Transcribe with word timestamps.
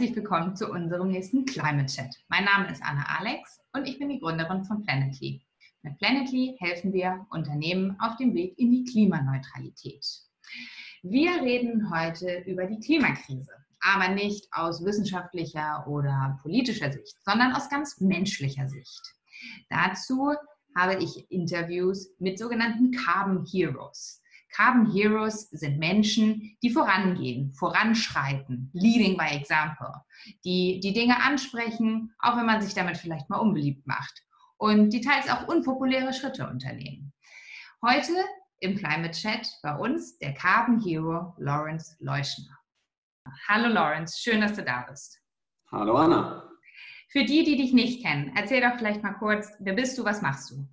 herzlich 0.00 0.16
willkommen 0.16 0.56
zu 0.56 0.70
unserem 0.70 1.08
nächsten 1.08 1.44
Climate 1.44 1.84
Chat. 1.84 2.16
Mein 2.28 2.46
Name 2.46 2.72
ist 2.72 2.82
Anna 2.82 3.04
Alex 3.18 3.60
und 3.74 3.86
ich 3.86 3.98
bin 3.98 4.08
die 4.08 4.18
Gründerin 4.18 4.64
von 4.64 4.82
Planetly. 4.82 5.42
Mit 5.82 5.98
Planetly 5.98 6.56
helfen 6.58 6.94
wir 6.94 7.26
Unternehmen 7.28 8.00
auf 8.00 8.16
dem 8.16 8.32
Weg 8.32 8.58
in 8.58 8.70
die 8.70 8.84
Klimaneutralität. 8.84 10.02
Wir 11.02 11.42
reden 11.42 11.94
heute 11.94 12.42
über 12.46 12.64
die 12.64 12.80
Klimakrise, 12.80 13.52
aber 13.80 14.08
nicht 14.14 14.48
aus 14.52 14.82
wissenschaftlicher 14.82 15.86
oder 15.86 16.38
politischer 16.40 16.90
Sicht, 16.90 17.18
sondern 17.22 17.52
aus 17.52 17.68
ganz 17.68 18.00
menschlicher 18.00 18.70
Sicht. 18.70 19.02
Dazu 19.68 20.32
habe 20.74 20.94
ich 20.94 21.30
Interviews 21.30 22.08
mit 22.18 22.38
sogenannten 22.38 22.90
Carbon 22.92 23.44
Heroes. 23.44 24.19
Carbon 24.52 24.90
Heroes 24.90 25.48
sind 25.50 25.78
Menschen, 25.78 26.56
die 26.62 26.70
vorangehen, 26.70 27.52
voranschreiten, 27.54 28.70
leading 28.72 29.16
by 29.16 29.36
example, 29.36 29.92
die 30.44 30.80
die 30.80 30.92
Dinge 30.92 31.22
ansprechen, 31.22 32.14
auch 32.18 32.36
wenn 32.36 32.46
man 32.46 32.60
sich 32.60 32.74
damit 32.74 32.98
vielleicht 32.98 33.30
mal 33.30 33.38
unbeliebt 33.38 33.86
macht 33.86 34.24
und 34.58 34.90
die 34.90 35.00
teils 35.00 35.28
auch 35.30 35.48
unpopuläre 35.48 36.12
Schritte 36.12 36.46
unternehmen. 36.48 37.12
Heute 37.82 38.12
im 38.58 38.76
Climate 38.76 39.12
Chat 39.12 39.48
bei 39.62 39.74
uns 39.74 40.18
der 40.18 40.34
Carbon 40.34 40.80
Hero 40.80 41.34
Lawrence 41.38 41.96
Leuschner. 41.98 42.58
Hallo 43.48 43.68
Lawrence, 43.68 44.18
schön, 44.20 44.40
dass 44.40 44.54
du 44.54 44.62
da 44.62 44.82
bist. 44.82 45.18
Hallo 45.70 45.96
Anna. 45.96 46.50
Für 47.08 47.24
die, 47.24 47.42
die 47.44 47.56
dich 47.56 47.72
nicht 47.72 48.04
kennen, 48.04 48.32
erzähl 48.36 48.60
doch 48.60 48.76
vielleicht 48.76 49.02
mal 49.02 49.14
kurz, 49.14 49.50
wer 49.60 49.72
bist 49.72 49.96
du, 49.98 50.04
was 50.04 50.22
machst 50.22 50.50
du? 50.50 50.68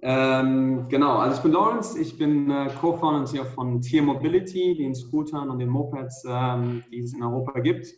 Ähm, 0.00 0.88
genau, 0.88 1.18
also 1.18 1.36
ich 1.36 1.42
bin 1.42 1.52
Lawrence, 1.52 1.98
ich 1.98 2.16
bin 2.16 2.50
äh, 2.50 2.70
Co-Founder 2.80 3.20
und 3.20 3.26
CEO 3.26 3.44
von 3.44 3.80
Tier 3.80 4.02
Mobility, 4.02 4.76
den 4.76 4.94
Scootern 4.94 5.50
und 5.50 5.58
den 5.58 5.68
Mopeds, 5.68 6.24
ähm, 6.28 6.84
die 6.92 7.00
es 7.00 7.14
in 7.14 7.22
Europa 7.22 7.58
gibt. 7.60 7.88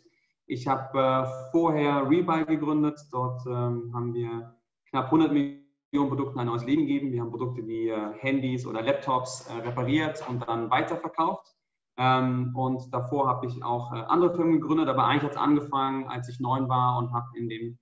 Ich 0.47 0.67
habe 0.67 0.99
äh, 0.99 1.51
vorher 1.51 2.09
Rebuy 2.09 2.45
gegründet, 2.45 2.99
dort 3.11 3.45
ähm, 3.45 3.91
haben 3.93 4.13
wir 4.15 4.55
knapp 4.89 5.05
100 5.05 5.31
Millionen 5.31 6.09
Produkten 6.09 6.39
ein 6.39 6.47
neues 6.47 6.65
Leben 6.65 6.87
gegeben. 6.87 7.11
Wir 7.11 7.21
haben 7.21 7.29
Produkte 7.29 7.65
wie 7.67 7.89
äh, 7.89 8.13
Handys 8.19 8.65
oder 8.65 8.81
Laptops 8.81 9.47
äh, 9.47 9.61
repariert 9.61 10.27
und 10.27 10.45
dann 10.47 10.71
weiterverkauft. 10.71 11.55
Ähm, 11.97 12.51
und 12.55 12.91
davor 12.91 13.27
habe 13.27 13.45
ich 13.45 13.63
auch 13.63 13.93
äh, 13.93 13.99
andere 14.07 14.33
Firmen 14.35 14.59
gegründet, 14.59 14.89
aber 14.89 15.05
eigentlich 15.05 15.23
hat 15.23 15.31
es 15.31 15.37
angefangen, 15.37 16.07
als 16.07 16.27
ich 16.29 16.39
neun 16.39 16.67
war 16.67 16.97
und 16.97 17.13
habe 17.13 17.27
in 17.35 17.47
dem 17.47 17.77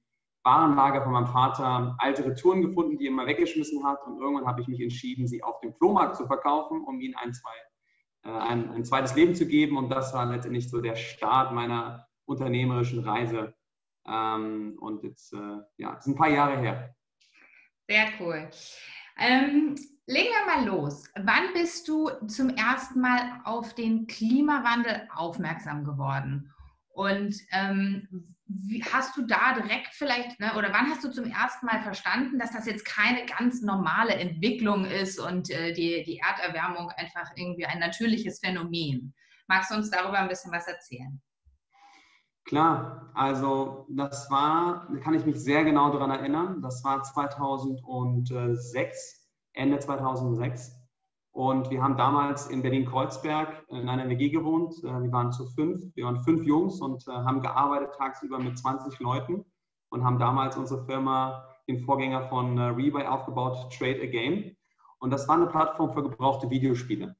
Warenlager 0.49 1.03
von 1.03 1.13
meinem 1.13 1.27
Vater 1.27 1.95
alte 1.99 2.25
Retouren 2.25 2.61
gefunden, 2.61 2.97
die 2.97 3.05
er 3.05 3.11
immer 3.11 3.27
weggeschmissen 3.27 3.85
hat. 3.85 3.99
Und 4.07 4.17
irgendwann 4.19 4.47
habe 4.47 4.61
ich 4.61 4.67
mich 4.67 4.81
entschieden, 4.81 5.27
sie 5.27 5.43
auf 5.43 5.59
dem 5.59 5.73
Flohmarkt 5.75 6.15
zu 6.15 6.25
verkaufen, 6.25 6.83
um 6.83 6.99
ihnen 6.99 7.15
ein, 7.15 7.33
zwei, 7.33 7.51
äh, 8.23 8.31
ein, 8.31 8.71
ein 8.71 8.83
zweites 8.83 9.15
Leben 9.15 9.35
zu 9.35 9.45
geben. 9.45 9.77
Und 9.77 9.89
das 9.89 10.13
war 10.13 10.25
letztendlich 10.25 10.69
so 10.69 10.81
der 10.81 10.95
Start 10.95 11.53
meiner 11.53 12.07
unternehmerischen 12.25 12.99
Reise. 12.99 13.53
Ähm, 14.07 14.77
und 14.79 15.03
jetzt, 15.03 15.33
äh, 15.33 15.57
ja, 15.77 15.93
ist 15.93 16.07
ein 16.07 16.15
paar 16.15 16.29
Jahre 16.29 16.57
her. 16.57 16.95
Sehr 17.87 18.07
cool. 18.19 18.49
Ähm, 19.19 19.75
legen 20.07 20.29
wir 20.29 20.55
mal 20.55 20.65
los. 20.65 21.11
Wann 21.15 21.53
bist 21.53 21.87
du 21.87 22.09
zum 22.27 22.49
ersten 22.49 23.01
Mal 23.01 23.41
auf 23.43 23.75
den 23.75 24.07
Klimawandel 24.07 25.07
aufmerksam 25.13 25.83
geworden? 25.83 26.51
Und 26.93 27.35
ähm, 27.51 28.35
wie, 28.49 28.83
hast 28.83 29.15
du 29.15 29.21
da 29.27 29.53
direkt 29.53 29.93
vielleicht, 29.93 30.39
ne, 30.39 30.55
oder 30.57 30.73
wann 30.73 30.89
hast 30.89 31.03
du 31.03 31.11
zum 31.11 31.25
ersten 31.25 31.67
Mal 31.67 31.83
verstanden, 31.83 32.39
dass 32.39 32.49
das 32.51 32.65
jetzt 32.65 32.83
keine 32.83 33.23
ganz 33.25 33.61
normale 33.61 34.15
Entwicklung 34.15 34.85
ist 34.85 35.19
und 35.19 35.51
äh, 35.51 35.71
die, 35.73 36.01
die 36.03 36.17
Erderwärmung 36.17 36.89
einfach 36.97 37.29
irgendwie 37.35 37.67
ein 37.67 37.77
natürliches 37.79 38.39
Phänomen? 38.39 39.13
Magst 39.47 39.69
du 39.69 39.75
uns 39.75 39.91
darüber 39.91 40.17
ein 40.17 40.27
bisschen 40.27 40.51
was 40.51 40.67
erzählen? 40.67 41.21
Klar, 42.45 43.11
also 43.13 43.85
das 43.89 44.31
war, 44.31 44.87
da 44.91 44.99
kann 44.99 45.13
ich 45.13 45.25
mich 45.25 45.35
sehr 45.35 45.63
genau 45.63 45.91
daran 45.91 46.09
erinnern, 46.09 46.63
das 46.63 46.83
war 46.83 47.03
2006, 47.03 49.29
Ende 49.53 49.77
2006. 49.77 50.78
Und 51.39 51.69
wir 51.69 51.81
haben 51.81 51.95
damals 51.95 52.47
in 52.47 52.61
Berlin-Kreuzberg 52.61 53.63
in 53.69 53.87
einer 53.87 54.09
WG 54.09 54.27
gewohnt. 54.27 54.75
Äh, 54.83 55.03
wir 55.03 55.11
waren 55.13 55.31
zu 55.31 55.45
fünf. 55.45 55.81
Wir 55.95 56.03
waren 56.03 56.21
fünf 56.21 56.43
Jungs 56.43 56.81
und 56.81 57.07
äh, 57.07 57.11
haben 57.11 57.39
gearbeitet 57.39 57.95
tagsüber 57.97 58.39
mit 58.39 58.59
20 58.59 58.99
Leuten 58.99 59.45
und 59.87 60.03
haben 60.03 60.19
damals 60.19 60.57
unsere 60.57 60.83
Firma, 60.83 61.45
den 61.69 61.79
Vorgänger 61.79 62.27
von 62.27 62.57
äh, 62.57 62.63
Rebuy, 62.63 63.05
aufgebaut, 63.05 63.71
Trade 63.71 64.01
a 64.01 64.07
Game. 64.07 64.57
Und 64.99 65.11
das 65.11 65.29
war 65.29 65.35
eine 65.35 65.45
Plattform 65.45 65.93
für 65.93 66.03
gebrauchte 66.03 66.49
Videospiele. 66.49 67.15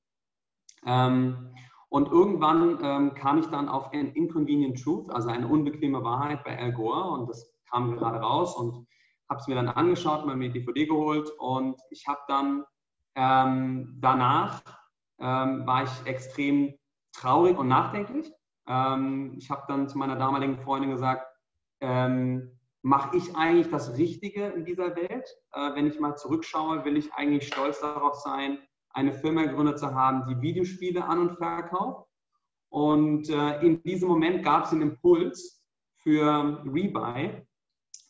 Ähm, 0.85 1.53
und 1.87 2.11
irgendwann 2.11 2.77
ähm, 2.83 3.13
kam 3.13 3.37
ich 3.37 3.45
dann 3.45 3.69
auf 3.69 3.93
ein 3.93 4.11
Inconvenient 4.15 4.83
Truth, 4.83 5.09
also 5.11 5.29
eine 5.29 5.47
unbequeme 5.47 6.03
Wahrheit 6.03 6.43
bei 6.43 6.59
Al 6.59 6.73
Gore. 6.73 7.09
Und 7.09 7.29
das 7.29 7.49
kam 7.71 7.95
gerade 7.95 8.19
raus 8.19 8.53
und 8.57 8.85
habe 9.29 9.39
es 9.39 9.47
mir 9.47 9.55
dann 9.55 9.69
angeschaut, 9.69 10.25
mir 10.25 10.49
die 10.49 10.59
DVD 10.59 10.87
geholt. 10.87 11.31
Und 11.37 11.79
ich 11.89 12.05
habe 12.05 12.19
dann 12.27 12.65
ähm, 13.19 13.97
danach 13.99 14.61
ähm, 15.19 15.67
war 15.67 15.83
ich 15.83 16.05
extrem 16.05 16.73
traurig 17.11 17.57
und 17.57 17.67
nachdenklich. 17.67 18.31
Ähm, 18.65 19.33
ich 19.37 19.49
habe 19.49 19.65
dann 19.67 19.89
zu 19.89 19.97
meiner 19.97 20.15
damaligen 20.15 20.57
Freundin 20.57 20.91
gesagt, 20.91 21.27
ähm, 21.81 22.57
mache 22.81 23.17
ich 23.17 23.35
eigentlich 23.35 23.69
das 23.69 23.97
Richtige 23.97 24.47
in 24.47 24.63
dieser 24.63 24.95
Welt? 24.95 25.27
Äh, 25.51 25.75
wenn 25.75 25.87
ich 25.87 25.99
mal 25.99 26.15
zurückschaue, 26.15 26.85
will 26.85 26.95
ich 26.95 27.13
eigentlich 27.13 27.47
stolz 27.47 27.81
darauf 27.81 28.15
sein, 28.15 28.59
eine 28.91 29.11
Firma 29.11 29.43
gegründet 29.43 29.79
zu 29.79 29.93
haben, 29.93 30.25
die 30.29 30.41
Videospiele 30.41 31.03
an 31.03 31.19
und 31.19 31.37
verkauft. 31.37 32.07
Und 32.69 33.29
äh, 33.29 33.59
in 33.59 33.83
diesem 33.83 34.07
Moment 34.07 34.45
gab 34.45 34.63
es 34.63 34.71
einen 34.71 34.83
Impuls 34.83 35.61
für 35.97 36.63
Rebuy, 36.65 37.45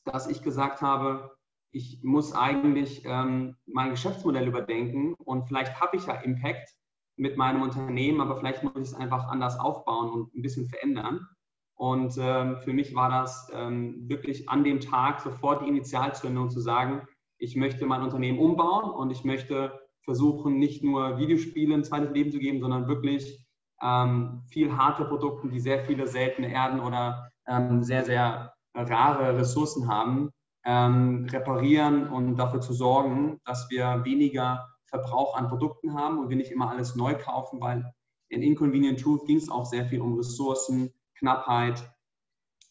dass 0.06 0.28
ich 0.28 0.44
gesagt 0.44 0.84
habe, 0.84 1.36
ich 1.72 2.00
muss 2.04 2.34
eigentlich 2.34 3.04
ähm, 3.06 3.56
mein 3.66 3.92
Geschäftsmodell 3.92 4.48
überdenken 4.48 5.14
und 5.14 5.48
vielleicht 5.48 5.80
habe 5.80 5.98
ich 5.98 6.06
ja 6.06 6.16
Impact 6.16 6.76
mit 7.16 7.38
meinem 7.38 7.62
Unternehmen, 7.62 8.22
aber 8.22 8.38
vielleicht 8.38 8.64
muss 8.64 8.74
ich 8.76 8.82
es 8.82 8.94
einfach 8.94 9.28
anders 9.28 9.60
aufbauen 9.60 10.10
und 10.10 10.34
ein 10.34 10.42
bisschen 10.42 10.68
verändern. 10.68 11.28
Und 11.76 12.18
ähm, 12.20 12.58
für 12.58 12.74
mich 12.74 12.96
war 12.96 13.10
das 13.10 13.52
ähm, 13.54 14.10
wirklich 14.10 14.50
an 14.50 14.64
dem 14.64 14.80
Tag 14.80 15.22
sofort 15.22 15.62
die 15.62 15.70
Initialzündung 15.70 16.50
zu 16.50 16.60
sagen, 16.60 17.08
ich 17.38 17.56
möchte 17.56 17.86
mein 17.86 18.04
Unternehmen 18.04 18.40
umbauen 18.40 18.90
und 18.90 19.12
ich 19.12 19.24
möchte 19.24 19.80
versuchen, 20.04 20.58
nicht 20.58 20.84
nur 20.84 21.18
Videospiele 21.18 21.74
ein 21.74 21.84
zweites 21.84 22.12
Leben 22.12 22.32
zu 22.32 22.40
geben, 22.40 22.60
sondern 22.60 22.88
wirklich 22.88 23.46
ähm, 23.82 24.42
viel 24.50 24.76
harte 24.76 25.06
Produkte, 25.06 25.48
die 25.50 25.60
sehr 25.60 25.86
viele 25.86 26.08
seltene 26.08 26.52
Erden 26.52 26.80
oder 26.80 27.32
ähm, 27.48 27.84
sehr, 27.84 28.04
sehr 28.04 28.54
rare 28.76 29.38
Ressourcen 29.38 29.88
haben, 29.88 30.32
ähm, 30.66 31.28
reparieren 31.30 32.08
und 32.08 32.38
dafür 32.38 32.62
zu 32.62 32.74
sorgen, 32.74 33.40
dass 33.46 33.70
wir 33.70 34.04
weniger 34.04 34.68
Verbrauch 34.86 35.36
an 35.36 35.48
Produkten 35.48 35.94
haben 35.94 36.20
und 36.20 36.30
wir 36.30 36.36
nicht 36.36 36.52
immer 36.52 36.70
alles 36.70 36.96
neu 36.96 37.16
kaufen, 37.16 37.62
weil 37.62 37.94
in 38.30 38.42
Inconvenient 38.42 39.00
Truth 39.00 39.26
ging 39.26 39.38
es 39.38 39.50
auch 39.50 39.66
sehr 39.66 39.86
viel 39.86 40.02
um 40.02 40.16
Ressourcen, 40.16 40.94
Knappheit 41.16 41.92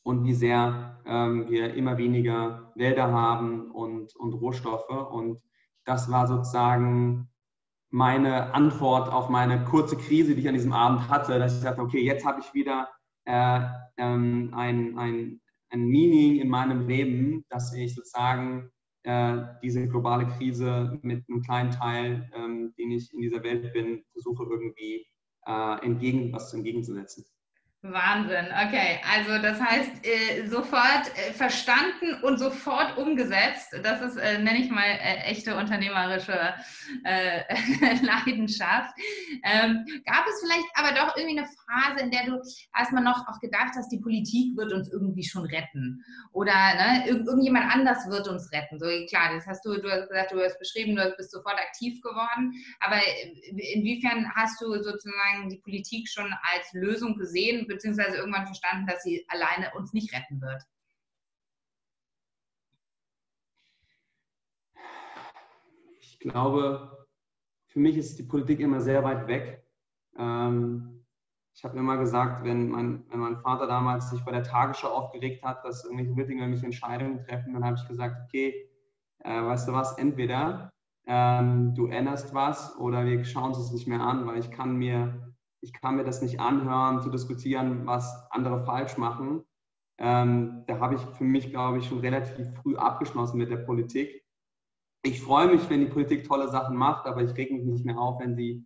und 0.03 0.25
wie 0.25 0.35
sehr 0.35 1.01
ähm, 1.05 1.49
wir 1.49 1.75
immer 1.75 1.99
weniger 1.99 2.73
Wälder 2.75 3.13
haben 3.13 3.71
und, 3.71 4.15
und 4.17 4.35
Rohstoffe. 4.35 4.89
Und 4.89 5.41
das 5.85 6.11
war 6.11 6.27
sozusagen 6.27 7.29
meine 7.91 8.55
Antwort 8.55 9.13
auf 9.13 9.29
meine 9.29 9.65
kurze 9.65 9.97
Krise, 9.97 10.35
die 10.35 10.43
ich 10.43 10.49
an 10.49 10.55
diesem 10.55 10.73
Abend 10.73 11.09
hatte, 11.09 11.39
dass 11.39 11.55
ich 11.55 11.61
sagte, 11.61 11.83
okay, 11.83 12.03
jetzt 12.03 12.25
habe 12.25 12.41
ich 12.41 12.55
wieder 12.55 12.89
äh, 13.25 13.61
ähm, 13.97 14.53
ein, 14.55 14.99
ein, 14.99 15.41
ein 15.71 15.87
Meaning 15.87 16.41
in 16.41 16.49
meinem 16.49 16.87
Leben, 16.89 17.45
dass 17.49 17.73
ich 17.75 17.95
sozusagen 17.95 18.71
äh, 19.05 19.39
diese 19.63 19.89
globale 19.89 20.27
Krise 20.27 20.99
mit 21.03 21.25
einem 21.29 21.43
kleinen 21.43 21.71
Teil, 21.71 22.31
ähm, 22.35 22.75
den 22.79 22.91
ich 22.91 23.13
in 23.13 23.21
dieser 23.21 23.43
Welt 23.43 23.73
bin, 23.73 24.05
versuche 24.13 24.45
irgendwie 24.45 25.07
äh, 25.47 25.85
entgegen, 25.85 26.33
was 26.33 26.53
entgegenzusetzen. 26.53 27.25
Wahnsinn, 27.83 28.47
okay. 28.67 28.99
Also 29.09 29.41
das 29.41 29.61
heißt, 29.61 30.05
äh, 30.05 30.47
sofort 30.49 31.17
äh, 31.17 31.33
verstanden 31.33 32.15
und 32.23 32.37
sofort 32.39 32.99
umgesetzt. 32.99 33.69
Das 33.85 34.03
ist, 34.03 34.17
äh, 34.17 34.39
nenne 34.39 34.59
ich 34.59 34.69
mal, 34.69 34.99
echte 35.25 35.57
unternehmerische 35.57 36.55
Leidenschaft. 38.03 38.93
Ähm, 39.45 39.87
gab 40.05 40.27
es 40.27 40.41
vielleicht 40.43 40.67
aber 40.75 40.93
doch 40.93 41.17
irgendwie 41.17 41.39
eine 41.39 41.47
Phase, 41.47 42.03
in 42.03 42.11
der 42.11 42.27
du 42.27 42.43
erstmal 42.77 43.05
noch 43.05 43.29
auch 43.29 43.39
gedacht 43.39 43.75
hast, 43.77 43.93
die 43.93 44.01
Politik 44.01 44.57
wird 44.57 44.73
uns 44.73 44.91
irgendwie 44.91 45.23
schon 45.23 45.45
retten? 45.45 46.05
Oder 46.33 46.53
ne, 46.53 47.05
irg 47.07 47.29
irgendjemand 47.29 47.73
anders 47.73 48.09
wird 48.09 48.27
uns 48.27 48.51
retten? 48.53 48.81
So 48.81 48.87
klar, 49.09 49.35
das 49.35 49.47
hast 49.47 49.65
du, 49.65 49.81
du 49.81 49.89
hast 49.89 50.09
gesagt, 50.09 50.33
du 50.33 50.43
hast 50.43 50.59
beschrieben, 50.59 50.97
du 50.97 51.15
bist 51.17 51.31
sofort 51.31 51.61
aktiv 51.61 52.01
geworden. 52.03 52.53
Aber 52.81 52.97
inwiefern 53.75 54.29
hast 54.35 54.61
du 54.61 54.83
sozusagen 54.83 55.49
die 55.49 55.59
Politik 55.59 56.09
schon 56.09 56.35
als 56.43 56.73
Lösung 56.73 57.17
gesehen? 57.17 57.68
Beziehungsweise 57.69 58.17
irgendwann 58.17 58.47
verstanden, 58.47 58.87
dass 58.87 59.03
sie 59.03 59.25
alleine 59.29 59.73
uns 59.77 59.93
nicht 59.93 60.13
retten 60.13 60.41
wird? 60.41 60.63
Ich 66.01 66.19
glaube, 66.19 67.07
für 67.69 67.79
mich 67.79 67.97
ist 67.97 68.19
die 68.19 68.25
Politik 68.25 68.59
immer 68.61 68.81
sehr 68.81 69.05
weit 69.05 69.29
weg. 69.29 69.65
Ähm, 70.19 71.05
ich 71.55 71.65
habe 71.65 71.79
immer 71.79 71.97
gesagt, 71.97 72.45
wenn 72.45 72.69
mein, 72.69 73.05
wenn 73.11 73.21
mein 73.21 73.37
Vater 73.39 73.67
damals 73.67 74.11
sich 74.11 74.25
bei 74.25 74.33
der 74.33 74.45
Tagesschau 74.45 74.89
aufgeregt 74.89 75.45
hat, 75.45 75.65
dass 75.65 75.85
irgendwelche 75.85 76.17
Wittingen 76.17 76.41
irgendwelche 76.41 76.67
Entscheidungen 76.67 77.21
treffen, 77.25 77.53
dann 77.53 77.65
habe 77.65 77.77
ich 77.77 77.89
gesagt, 77.89 78.17
okay, 78.27 78.69
äh, 79.25 79.43
weißt 79.43 79.69
du 79.69 79.73
was, 79.73 79.99
entweder 79.99 80.71
ähm, 81.07 81.75
du 81.75 81.87
änderst 81.87 82.35
was 82.35 82.77
oder 82.79 83.05
wir 83.05 83.25
schauen 83.25 83.49
uns 83.49 83.59
es 83.59 83.73
nicht 83.73 83.89
mehr 83.89 84.01
an, 84.01 84.27
weil 84.27 84.39
ich 84.39 84.51
kann 84.51 84.77
mir, 84.77 85.28
ich 85.61 85.73
kann 85.73 85.97
mir 85.97 86.05
das 86.05 86.23
nicht 86.23 86.41
anhören, 86.41 87.01
zu 87.03 87.11
diskutieren, 87.11 87.87
was 87.87 88.31
andere 88.31 88.65
falsch 88.65 88.97
machen. 88.97 89.43
Ähm, 89.99 90.65
da 90.67 90.79
habe 90.79 90.95
ich 90.95 91.01
für 91.17 91.25
mich, 91.25 91.51
glaube 91.51 91.79
ich, 91.79 91.87
schon 91.87 92.01
relativ 92.01 92.49
früh 92.63 92.77
abgeschlossen 92.77 93.39
mit 93.39 93.51
der 93.51 93.59
Politik. 93.59 94.25
Ich 95.03 95.21
freue 95.21 95.49
mich, 95.49 95.69
wenn 95.71 95.81
die 95.81 95.91
Politik 95.91 96.25
tolle 96.25 96.49
Sachen 96.49 96.77
macht, 96.77 97.07
aber 97.07 97.23
ich 97.23 97.37
reg 97.37 97.51
mich 97.51 97.65
nicht 97.65 97.85
mehr 97.85 97.99
auf, 97.99 98.21
wenn 98.21 98.37
sie 98.37 98.65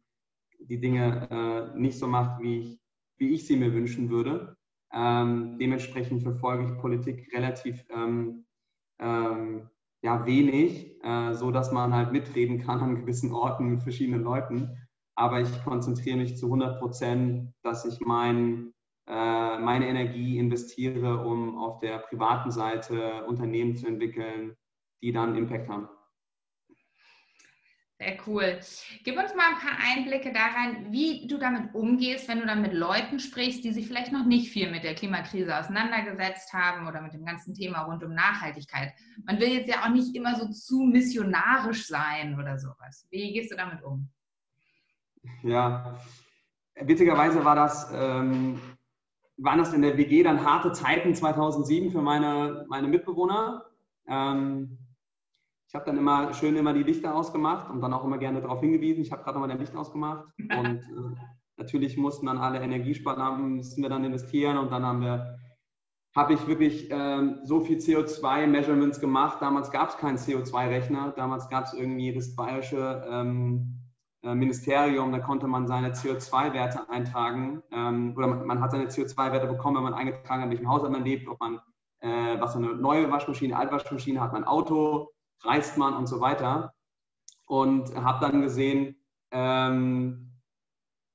die 0.58 0.80
Dinge 0.80 1.28
äh, 1.30 1.78
nicht 1.78 1.98
so 1.98 2.06
macht, 2.06 2.40
wie 2.40 2.58
ich, 2.58 2.80
wie 3.18 3.34
ich 3.34 3.46
sie 3.46 3.56
mir 3.56 3.72
wünschen 3.72 4.10
würde. 4.10 4.56
Ähm, 4.92 5.58
dementsprechend 5.58 6.22
verfolge 6.22 6.64
ich 6.64 6.80
Politik 6.80 7.32
relativ 7.32 7.84
ähm, 7.90 8.44
ähm, 8.98 9.70
ja, 10.02 10.26
wenig, 10.26 11.02
äh, 11.02 11.34
so 11.34 11.50
dass 11.50 11.72
man 11.72 11.94
halt 11.94 12.12
mitreden 12.12 12.58
kann 12.58 12.80
an 12.80 12.96
gewissen 12.96 13.32
Orten 13.32 13.68
mit 13.68 13.82
verschiedenen 13.82 14.22
Leuten. 14.22 14.76
Aber 15.14 15.40
ich 15.40 15.64
konzentriere 15.64 16.16
mich 16.16 16.36
zu 16.36 16.46
100 16.46 16.78
Prozent, 16.78 17.52
dass 17.62 17.84
ich 17.84 18.00
mein, 18.00 18.72
äh, 19.06 19.58
meine 19.58 19.88
Energie 19.88 20.38
investiere, 20.38 21.24
um 21.24 21.58
auf 21.58 21.80
der 21.80 21.98
privaten 21.98 22.50
Seite 22.50 23.24
Unternehmen 23.26 23.76
zu 23.76 23.86
entwickeln, 23.86 24.56
die 25.02 25.12
dann 25.12 25.36
Impact 25.36 25.68
haben. 25.68 25.88
Sehr 28.02 28.18
cool. 28.26 28.58
Gib 29.04 29.16
uns 29.16 29.32
mal 29.36 29.50
ein 29.50 29.60
paar 29.60 29.78
Einblicke 29.78 30.32
daran, 30.32 30.90
wie 30.90 31.28
du 31.28 31.38
damit 31.38 31.72
umgehst, 31.72 32.26
wenn 32.26 32.40
du 32.40 32.46
dann 32.46 32.60
mit 32.60 32.72
Leuten 32.72 33.20
sprichst, 33.20 33.62
die 33.62 33.72
sich 33.72 33.86
vielleicht 33.86 34.10
noch 34.10 34.26
nicht 34.26 34.50
viel 34.50 34.72
mit 34.72 34.82
der 34.82 34.96
Klimakrise 34.96 35.56
auseinandergesetzt 35.56 36.52
haben 36.52 36.88
oder 36.88 37.00
mit 37.00 37.12
dem 37.12 37.24
ganzen 37.24 37.54
Thema 37.54 37.82
rund 37.82 38.02
um 38.02 38.12
Nachhaltigkeit. 38.12 38.92
Man 39.24 39.38
will 39.38 39.50
jetzt 39.50 39.68
ja 39.68 39.84
auch 39.84 39.90
nicht 39.90 40.16
immer 40.16 40.34
so 40.34 40.48
zu 40.48 40.80
missionarisch 40.80 41.86
sein 41.86 42.36
oder 42.40 42.58
sowas. 42.58 43.06
Wie 43.10 43.34
gehst 43.34 43.52
du 43.52 43.56
damit 43.56 43.84
um? 43.84 44.10
Ja, 45.42 45.98
witzigerweise 46.74 47.44
war 47.44 47.54
das, 47.54 47.90
ähm, 47.94 48.60
waren 49.36 49.58
das 49.58 49.72
in 49.72 49.82
der 49.82 49.96
WG 49.96 50.22
dann 50.22 50.44
harte 50.44 50.72
Zeiten 50.72 51.14
2007 51.14 51.90
für 51.90 52.02
meine, 52.02 52.64
meine 52.68 52.88
Mitbewohner. 52.88 53.64
Ähm, 54.06 54.78
ich 55.68 55.74
habe 55.74 55.86
dann 55.86 55.96
immer 55.96 56.34
schön 56.34 56.56
immer 56.56 56.74
die 56.74 56.82
Lichter 56.82 57.14
ausgemacht 57.14 57.70
und 57.70 57.80
dann 57.80 57.94
auch 57.94 58.04
immer 58.04 58.18
gerne 58.18 58.40
darauf 58.42 58.60
hingewiesen. 58.60 59.02
Ich 59.02 59.10
habe 59.10 59.22
gerade 59.22 59.38
nochmal 59.38 59.48
dein 59.48 59.58
Licht 59.58 59.74
ausgemacht 59.74 60.26
und 60.38 60.80
äh, 60.80 61.20
natürlich 61.56 61.96
mussten 61.96 62.26
dann 62.26 62.38
alle 62.38 62.60
Energiesparnamen 62.60 63.56
müssen 63.56 63.82
wir 63.82 63.88
dann 63.88 64.04
investieren 64.04 64.58
und 64.58 64.70
dann 64.70 64.84
haben 64.84 65.00
wir 65.00 65.38
habe 66.14 66.34
ich 66.34 66.46
wirklich 66.46 66.88
ähm, 66.90 67.40
so 67.44 67.60
viel 67.60 67.78
CO2-Measurements 67.78 69.00
gemacht. 69.00 69.38
Damals 69.40 69.70
gab 69.70 69.88
es 69.88 69.96
keinen 69.96 70.18
CO2-Rechner. 70.18 71.14
Damals 71.16 71.48
gab 71.48 71.64
es 71.64 71.72
irgendwie 71.72 72.12
das 72.12 72.36
bayerische 72.36 73.02
ähm, 73.10 73.78
äh, 73.78 73.81
Ministerium, 74.22 75.10
da 75.10 75.18
konnte 75.18 75.48
man 75.48 75.66
seine 75.66 75.92
CO2-Werte 75.92 76.88
eintragen. 76.88 77.62
Ähm, 77.72 78.14
oder 78.16 78.28
man, 78.28 78.46
man, 78.46 78.60
hat 78.60 78.70
seine 78.70 78.86
CO2-Werte 78.86 79.48
bekommen, 79.48 79.76
wenn 79.76 79.84
man 79.84 79.94
eingetragen 79.94 80.42
hat, 80.42 80.44
in 80.44 80.50
welchem 80.50 80.68
Haushalt 80.68 80.92
man 80.92 81.04
lebt, 81.04 81.28
ob 81.28 81.40
man 81.40 81.60
äh, 82.00 82.40
was 82.40 82.56
eine 82.56 82.68
neue 82.68 83.10
Waschmaschine, 83.10 83.56
Altwaschmaschine 83.56 84.20
hat, 84.20 84.32
man 84.32 84.44
Auto, 84.44 85.10
reist 85.42 85.76
man 85.76 85.94
und 85.94 86.06
so 86.06 86.20
weiter. 86.20 86.72
Und 87.46 87.94
habe 87.96 88.24
dann 88.24 88.42
gesehen, 88.42 88.96
ähm, 89.32 90.32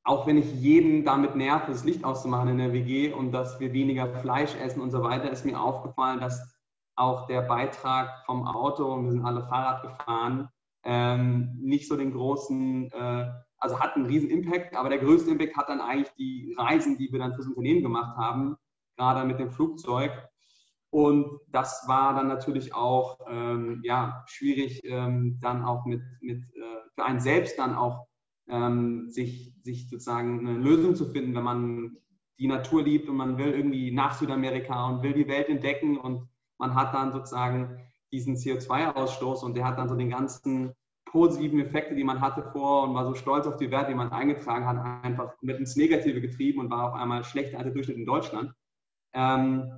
auch 0.04 0.28
wenn 0.28 0.38
ich 0.38 0.54
jeden 0.54 1.04
damit 1.04 1.36
nerve, 1.36 1.72
das 1.72 1.84
Licht 1.84 2.04
auszumachen 2.04 2.50
in 2.50 2.58
der 2.58 2.74
WG 2.74 3.12
und 3.12 3.32
dass 3.32 3.60
wir 3.60 3.74
weniger 3.74 4.08
Fleisch 4.08 4.56
essen 4.56 4.82
und 4.82 4.92
so 4.92 5.04
weiter, 5.04 5.30
ist 5.30 5.46
mir 5.46 5.60
aufgefallen, 5.60 6.20
dass 6.20 6.56
auch 6.96 7.28
der 7.28 7.42
Beitrag 7.42 8.26
vom 8.26 8.48
Auto, 8.48 8.94
und 8.94 9.06
wir 9.06 9.12
sind 9.12 9.26
alle 9.26 9.44
Fahrrad 9.44 9.84
gefahren, 9.84 10.50
ähm, 10.88 11.60
nicht 11.62 11.90
so 11.90 11.98
den 11.98 12.14
großen, 12.14 12.90
äh, 12.94 13.30
also 13.58 13.80
hat 13.80 13.98
einen 13.98 14.06
riesen 14.06 14.30
Impact, 14.30 14.74
aber 14.74 14.88
der 14.88 15.00
größte 15.00 15.30
Impact 15.30 15.58
hat 15.58 15.68
dann 15.68 15.82
eigentlich 15.82 16.14
die 16.16 16.56
Reisen, 16.58 16.98
die 16.98 17.12
wir 17.12 17.20
dann 17.20 17.34
fürs 17.34 17.48
Unternehmen 17.48 17.84
gemacht 17.84 18.16
haben, 18.16 18.56
gerade 18.96 19.28
mit 19.28 19.38
dem 19.38 19.52
Flugzeug. 19.52 20.12
Und 20.90 21.42
das 21.50 21.84
war 21.90 22.16
dann 22.16 22.30
natürlich 22.30 22.74
auch 22.74 23.20
ähm, 23.30 23.82
ja, 23.84 24.24
schwierig, 24.28 24.82
ähm, 24.86 25.38
dann 25.42 25.66
auch 25.66 25.86
mit, 25.86 26.02
mit 26.22 26.42
äh, 26.56 26.90
für 26.96 27.04
einen 27.04 27.20
selbst 27.20 27.60
dann 27.60 27.76
auch 27.76 28.08
ähm, 28.48 29.10
sich, 29.10 29.54
sich 29.64 29.90
sozusagen 29.90 30.48
eine 30.48 30.58
Lösung 30.58 30.96
zu 30.96 31.12
finden, 31.12 31.36
wenn 31.36 31.44
man 31.44 31.98
die 32.40 32.48
Natur 32.48 32.84
liebt 32.84 33.10
und 33.10 33.18
man 33.18 33.38
will 33.38 33.52
irgendwie 33.52 33.92
nach 33.92 34.14
Südamerika 34.14 34.88
und 34.88 35.04
will 35.04 35.14
die 35.14 35.28
Welt 35.28 35.50
entdecken 35.50 35.98
und 35.98 36.30
man 36.58 36.76
hat 36.76 36.94
dann 36.94 37.12
sozusagen 37.12 37.78
diesen 38.12 38.36
CO2-Ausstoß 38.36 39.44
und 39.44 39.56
der 39.56 39.66
hat 39.66 39.78
dann 39.78 39.90
so 39.90 39.96
den 39.96 40.10
ganzen 40.10 40.74
positiven 41.06 41.60
Effekte, 41.60 41.96
die 41.96 42.04
man 42.04 42.22
hatte 42.22 42.44
vor 42.52 42.84
und 42.84 42.94
war 42.94 43.06
so 43.06 43.16
stolz 43.16 43.48
auf 43.48 43.58
die 43.58 43.72
Werte, 43.72 43.92
die 43.92 43.98
man 43.98 44.12
eingetragen 44.12 44.68
hat, 44.68 45.04
einfach 45.04 45.34
mit 45.42 45.58
ins 45.58 45.76
Negative 45.76 46.22
getrieben 46.22 46.60
und 46.60 46.70
war 46.70 46.90
auf 46.90 47.00
einmal 47.00 47.24
schlechter 47.24 47.58
als 47.58 47.66
der 47.66 47.74
Durchschnitt 47.74 47.98
in 47.98 48.06
Deutschland. 48.06 48.54
Ähm, 49.14 49.72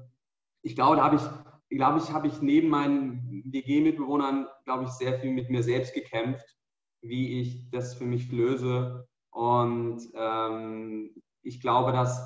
ich 0.61 0.75
glaube, 0.75 0.97
da 0.97 1.03
habe 1.03 1.15
ich, 1.17 1.77
glaube 1.77 1.99
ich, 1.99 2.11
habe 2.11 2.27
ich 2.27 2.41
neben 2.41 2.69
meinen 2.69 3.43
WG-Mitbewohnern, 3.45 4.47
glaube 4.65 4.85
ich, 4.85 4.89
sehr 4.89 5.19
viel 5.19 5.31
mit 5.31 5.49
mir 5.49 5.63
selbst 5.63 5.93
gekämpft, 5.93 6.57
wie 7.01 7.39
ich 7.39 7.69
das 7.69 7.93
für 7.93 8.05
mich 8.05 8.31
löse. 8.31 9.07
Und 9.31 10.01
ähm, 10.15 11.15
ich 11.43 11.61
glaube, 11.61 11.91
dass 11.91 12.21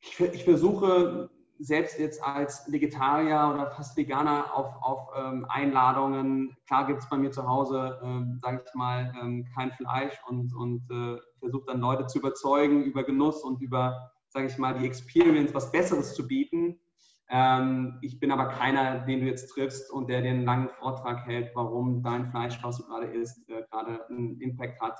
ich, 0.00 0.20
ich, 0.20 0.44
versuche 0.44 1.30
selbst 1.58 1.98
jetzt 1.98 2.22
als 2.22 2.70
Vegetarier 2.70 3.50
oder 3.52 3.70
fast 3.70 3.96
Veganer 3.96 4.54
auf, 4.54 4.74
auf 4.82 5.08
ähm, 5.16 5.46
Einladungen, 5.48 6.56
klar 6.66 6.86
gibt 6.86 7.00
es 7.00 7.08
bei 7.08 7.16
mir 7.16 7.30
zu 7.30 7.46
Hause, 7.46 8.00
ähm, 8.02 8.38
sage 8.42 8.62
ich 8.66 8.74
mal, 8.74 9.12
ähm, 9.20 9.46
kein 9.54 9.72
Fleisch 9.72 10.14
und, 10.26 10.54
und 10.54 10.82
äh, 10.90 11.20
versuche 11.38 11.66
dann 11.66 11.80
Leute 11.80 12.06
zu 12.06 12.18
überzeugen 12.18 12.84
über 12.84 13.04
Genuss 13.04 13.42
und 13.42 13.60
über, 13.60 14.12
sage 14.28 14.46
ich 14.46 14.58
mal, 14.58 14.74
die 14.74 14.86
Experience, 14.86 15.54
was 15.54 15.70
Besseres 15.70 16.14
zu 16.14 16.26
bieten. 16.26 16.78
Ähm, 17.30 17.98
ich 18.02 18.18
bin 18.18 18.30
aber 18.30 18.48
keiner, 18.48 19.00
den 19.00 19.20
du 19.20 19.26
jetzt 19.26 19.48
triffst 19.48 19.90
und 19.90 20.10
der 20.10 20.18
einen 20.18 20.44
langen 20.44 20.68
Vortrag 20.68 21.26
hält, 21.26 21.52
warum 21.54 22.02
dein 22.02 22.30
Fleisch, 22.30 22.58
was 22.62 22.78
du 22.78 22.84
gerade 22.86 23.06
isst, 23.06 23.48
äh, 23.48 23.62
gerade 23.70 24.06
einen 24.08 24.40
Impact 24.40 24.80
hat. 24.80 24.98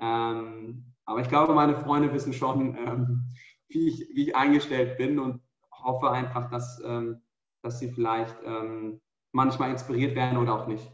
Ähm, 0.00 0.92
aber 1.04 1.20
ich 1.20 1.28
glaube, 1.28 1.54
meine 1.54 1.76
Freunde 1.76 2.12
wissen 2.12 2.32
schon, 2.32 2.76
ähm, 2.76 3.32
wie, 3.68 3.88
ich, 3.88 4.08
wie 4.14 4.28
ich 4.28 4.36
eingestellt 4.36 4.98
bin 4.98 5.18
und 5.18 5.40
hoffe 5.82 6.10
einfach, 6.10 6.50
dass, 6.50 6.80
ähm, 6.84 7.22
dass 7.62 7.78
sie 7.78 7.90
vielleicht 7.90 8.36
ähm, 8.44 9.00
manchmal 9.32 9.70
inspiriert 9.70 10.14
werden 10.14 10.38
oder 10.38 10.54
auch 10.54 10.66
nicht. 10.66 10.90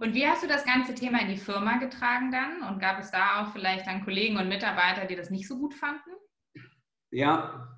Und 0.00 0.14
wie 0.14 0.26
hast 0.26 0.42
du 0.42 0.48
das 0.48 0.64
ganze 0.64 0.94
Thema 0.94 1.20
in 1.20 1.28
die 1.28 1.36
Firma 1.36 1.78
getragen 1.78 2.30
dann? 2.32 2.68
Und 2.68 2.80
gab 2.80 2.98
es 2.98 3.10
da 3.10 3.42
auch 3.42 3.52
vielleicht 3.52 3.86
dann 3.86 4.04
Kollegen 4.04 4.36
und 4.36 4.48
Mitarbeiter, 4.48 5.06
die 5.06 5.16
das 5.16 5.30
nicht 5.30 5.46
so 5.46 5.58
gut 5.58 5.74
fanden? 5.74 6.10
Ja, 7.10 7.68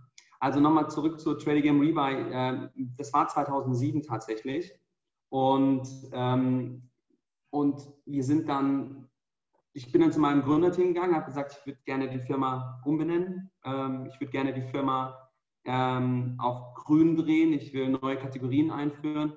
also 0.40 0.60
nochmal 0.60 0.88
zurück 0.90 1.20
zu 1.20 1.34
Trading 1.34 1.62
Game 1.62 1.80
Rebuy. 1.80 2.26
Ähm, 2.30 2.70
das 2.96 3.12
war 3.12 3.26
2007 3.26 4.02
tatsächlich. 4.02 4.72
Und, 5.28 5.88
ähm, 6.12 6.88
und 7.50 7.82
wir 8.06 8.22
sind 8.22 8.48
dann, 8.48 9.08
ich 9.72 9.90
bin 9.90 10.02
dann 10.02 10.12
zu 10.12 10.20
meinem 10.20 10.42
Gründerteam 10.42 10.94
gegangen, 10.94 11.14
habe 11.14 11.26
gesagt, 11.26 11.58
ich 11.58 11.66
würde 11.66 11.80
gerne 11.84 12.08
die 12.08 12.20
Firma 12.20 12.80
umbenennen. 12.84 13.50
Ähm, 13.64 14.06
ich 14.06 14.20
würde 14.20 14.30
gerne 14.30 14.54
die 14.54 14.62
Firma 14.62 15.23
auf 15.66 16.74
grün 16.74 17.16
drehen. 17.16 17.52
Ich 17.52 17.72
will 17.72 17.88
neue 17.88 18.16
Kategorien 18.16 18.70
einführen. 18.70 19.36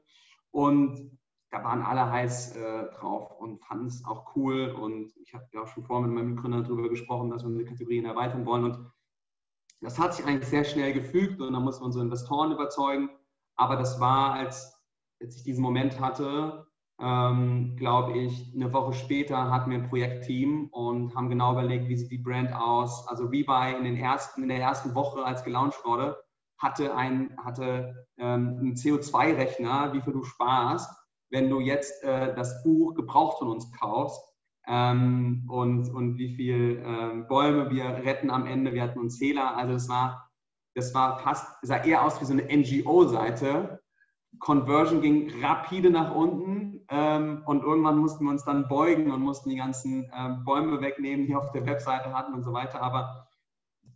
Und 0.51 1.17
da 1.51 1.63
waren 1.63 1.81
alle 1.81 2.11
heiß 2.11 2.55
äh, 2.57 2.85
drauf 2.95 3.39
und 3.39 3.63
fanden 3.63 3.87
es 3.87 4.03
auch 4.05 4.35
cool. 4.35 4.69
Und 4.69 5.15
ich 5.17 5.33
habe 5.33 5.45
ja 5.53 5.61
auch 5.61 5.67
schon 5.67 5.83
vorher 5.83 6.07
mit 6.07 6.15
meinem 6.15 6.35
Gründer 6.35 6.61
darüber 6.61 6.89
gesprochen, 6.89 7.29
dass 7.29 7.43
wir 7.43 7.57
die 7.57 7.65
Kategorien 7.65 8.05
erweitern 8.05 8.45
wollen. 8.45 8.65
Und 8.65 8.91
das 9.81 9.99
hat 9.99 10.13
sich 10.13 10.25
eigentlich 10.25 10.49
sehr 10.49 10.63
schnell 10.63 10.93
gefügt 10.93 11.39
und 11.39 11.53
dann 11.53 11.63
mussten 11.63 11.83
wir 11.83 11.85
unsere 11.85 12.03
Investoren 12.03 12.51
überzeugen. 12.51 13.09
Aber 13.55 13.75
das 13.75 13.99
war, 13.99 14.33
als, 14.33 14.73
als 15.21 15.37
ich 15.37 15.43
diesen 15.43 15.61
Moment 15.61 15.99
hatte, 15.99 16.67
ähm, 16.99 17.75
glaube 17.77 18.17
ich, 18.17 18.51
eine 18.55 18.73
Woche 18.73 18.93
später 18.93 19.51
hatten 19.51 19.69
wir 19.69 19.77
ein 19.77 19.89
Projektteam 19.89 20.67
und 20.71 21.15
haben 21.15 21.29
genau 21.29 21.51
überlegt, 21.51 21.87
wie 21.87 21.95
sieht 21.95 22.11
die 22.11 22.17
Brand 22.17 22.53
aus. 22.53 23.07
Also 23.07 23.25
Rebuy 23.25 23.75
in, 23.77 23.83
den 23.83 23.97
ersten, 23.97 24.43
in 24.43 24.49
der 24.49 24.59
ersten 24.59 24.95
Woche, 24.95 25.23
als 25.23 25.43
gelauncht 25.43 25.83
wurde, 25.85 26.17
hatte, 26.57 26.95
ein, 26.95 27.37
hatte 27.37 28.07
ähm, 28.17 28.57
einen 28.59 28.73
CO2-Rechner, 28.73 29.93
wie 29.93 30.01
viel 30.01 30.13
du 30.13 30.23
sparst, 30.23 30.89
wenn 31.29 31.49
du 31.49 31.59
jetzt 31.59 32.03
äh, 32.03 32.33
das 32.33 32.63
Buch 32.63 32.95
gebraucht 32.95 33.39
von 33.39 33.49
uns 33.49 33.71
kaufst 33.73 34.21
ähm, 34.65 35.45
und, 35.49 35.89
und 35.93 36.17
wie 36.17 36.35
viele 36.35 36.81
ähm, 36.81 37.27
Bäume 37.27 37.69
wir 37.69 37.85
retten 37.85 38.31
am 38.31 38.47
Ende. 38.47 38.73
Wir 38.73 38.83
hatten 38.83 38.99
einen 38.99 39.09
Zähler, 39.11 39.55
also 39.55 39.73
das 39.73 39.87
war, 39.87 40.31
das 40.75 40.93
war 40.95 41.19
fast, 41.19 41.45
sah 41.61 41.77
eher 41.77 42.03
aus 42.03 42.19
wie 42.21 42.25
so 42.25 42.33
eine 42.33 42.43
NGO-Seite. 42.43 43.81
Conversion 44.39 45.01
ging 45.01 45.31
rapide 45.43 45.89
nach 45.89 46.13
unten 46.13 46.85
ähm, 46.89 47.43
und 47.45 47.63
irgendwann 47.63 47.97
mussten 47.97 48.25
wir 48.25 48.31
uns 48.31 48.45
dann 48.45 48.67
beugen 48.67 49.11
und 49.11 49.21
mussten 49.21 49.49
die 49.49 49.55
ganzen 49.55 50.11
ähm, 50.15 50.43
Bäume 50.45 50.81
wegnehmen, 50.81 51.25
die 51.25 51.31
wir 51.31 51.39
auf 51.39 51.51
der 51.51 51.65
Webseite 51.65 52.13
hatten 52.13 52.33
und 52.33 52.43
so 52.43 52.53
weiter. 52.53 52.81
Aber 52.81 53.27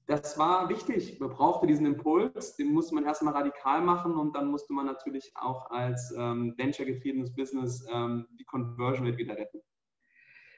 das 0.07 0.37
war 0.37 0.67
wichtig. 0.69 1.19
Man 1.19 1.29
brauchte 1.29 1.67
diesen 1.67 1.85
Impuls, 1.85 2.55
den 2.55 2.73
musste 2.73 2.95
man 2.95 3.05
erstmal 3.05 3.33
radikal 3.33 3.81
machen 3.81 4.15
und 4.15 4.35
dann 4.35 4.49
musste 4.49 4.73
man 4.73 4.85
natürlich 4.85 5.31
auch 5.35 5.69
als 5.71 6.13
ähm, 6.17 6.53
venture-getriebenes 6.57 7.33
Business 7.33 7.85
ähm, 7.91 8.27
die 8.39 8.43
Conversion 8.43 9.05
Rate 9.05 9.17
wieder 9.17 9.37
retten. 9.37 9.61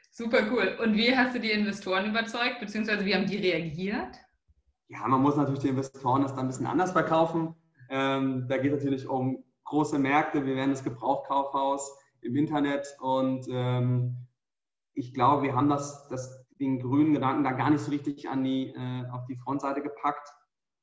Super 0.10 0.39
cool. 0.51 0.77
Und 0.82 0.96
wie 0.96 1.15
hast 1.15 1.36
du 1.36 1.39
die 1.39 1.51
Investoren 1.51 2.10
überzeugt, 2.10 2.60
beziehungsweise 2.60 3.06
wie 3.06 3.15
haben 3.15 3.25
die 3.25 3.38
reagiert? 3.38 4.18
Ja, 4.88 5.08
man 5.08 5.22
muss 5.22 5.36
natürlich 5.36 5.62
die 5.62 5.70
Investoren 5.70 6.22
das 6.22 6.36
dann 6.36 6.46
ein 6.46 6.48
bisschen 6.48 6.68
anders 6.68 6.92
verkaufen. 6.92 7.56
Ähm, 7.89 8.48
da 8.48 8.58
geht 8.58 8.72
es 8.72 8.84
natürlich 8.84 9.08
um 9.08 9.44
große 9.65 10.00
Märkte. 10.00 10.46
Wir 10.46 10.55
werden 10.55 10.72
das 10.72 10.84
Gebrauchkaufhaus 10.84 11.98
im 12.22 12.36
Internet 12.36 12.88
und 13.00 13.46
ähm, 13.50 14.27
ich 14.93 15.13
glaube, 15.13 15.43
wir 15.43 15.55
haben 15.55 15.70
das, 15.70 16.08
das, 16.08 16.46
den 16.60 16.79
grünen 16.79 17.13
Gedanken 17.13 17.43
da 17.43 17.51
gar 17.51 17.70
nicht 17.70 17.82
so 17.82 17.91
richtig 17.91 18.29
an 18.29 18.43
die, 18.43 18.70
äh, 18.70 19.10
auf 19.12 19.25
die 19.25 19.36
Frontseite 19.36 19.82
gepackt. 19.82 20.29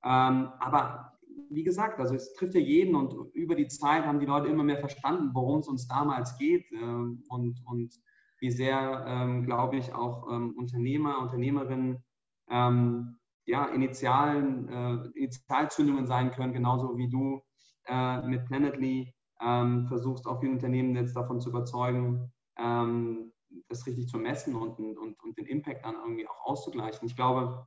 Ähm, 0.04 0.48
aber 0.58 1.12
wie 1.50 1.64
gesagt, 1.64 2.00
also 2.00 2.14
es 2.14 2.34
trifft 2.34 2.54
ja 2.54 2.60
jeden 2.60 2.94
und 2.94 3.14
über 3.34 3.54
die 3.54 3.68
Zeit 3.68 4.04
haben 4.04 4.20
die 4.20 4.26
Leute 4.26 4.48
immer 4.48 4.64
mehr 4.64 4.78
verstanden, 4.78 5.30
worum 5.32 5.60
es 5.60 5.68
uns 5.68 5.88
damals 5.88 6.36
geht 6.38 6.70
äh, 6.72 6.76
und, 6.76 7.62
und 7.66 7.94
wie 8.40 8.50
sehr, 8.50 9.04
ähm, 9.06 9.44
glaube 9.44 9.76
ich, 9.76 9.92
auch 9.92 10.30
ähm, 10.30 10.54
Unternehmer, 10.56 11.18
Unternehmerinnen 11.20 12.02
ähm, 12.48 13.18
ja, 13.44 13.66
Initialen, 13.66 14.68
äh, 14.68 15.18
Initialzündungen 15.18 16.06
sein 16.06 16.30
können, 16.30 16.52
genauso 16.52 16.96
wie 16.96 17.08
du 17.08 17.42
äh, 17.90 18.22
mit 18.22 18.44
Planetly 18.46 19.12
ähm, 19.40 19.86
versuchst, 19.86 20.26
auch 20.26 20.40
viele 20.40 20.52
Unternehmen 20.52 20.94
jetzt 20.94 21.16
davon 21.16 21.40
zu 21.40 21.50
überzeugen, 21.50 22.32
ähm, 22.58 23.32
das 23.68 23.86
richtig 23.86 24.08
zu 24.08 24.18
messen 24.18 24.54
und, 24.54 24.78
und, 24.78 25.22
und 25.22 25.38
den 25.38 25.46
Impact 25.46 25.84
dann 25.84 25.96
irgendwie 25.96 26.28
auch 26.28 26.44
auszugleichen. 26.44 27.06
Ich 27.06 27.16
glaube, 27.16 27.66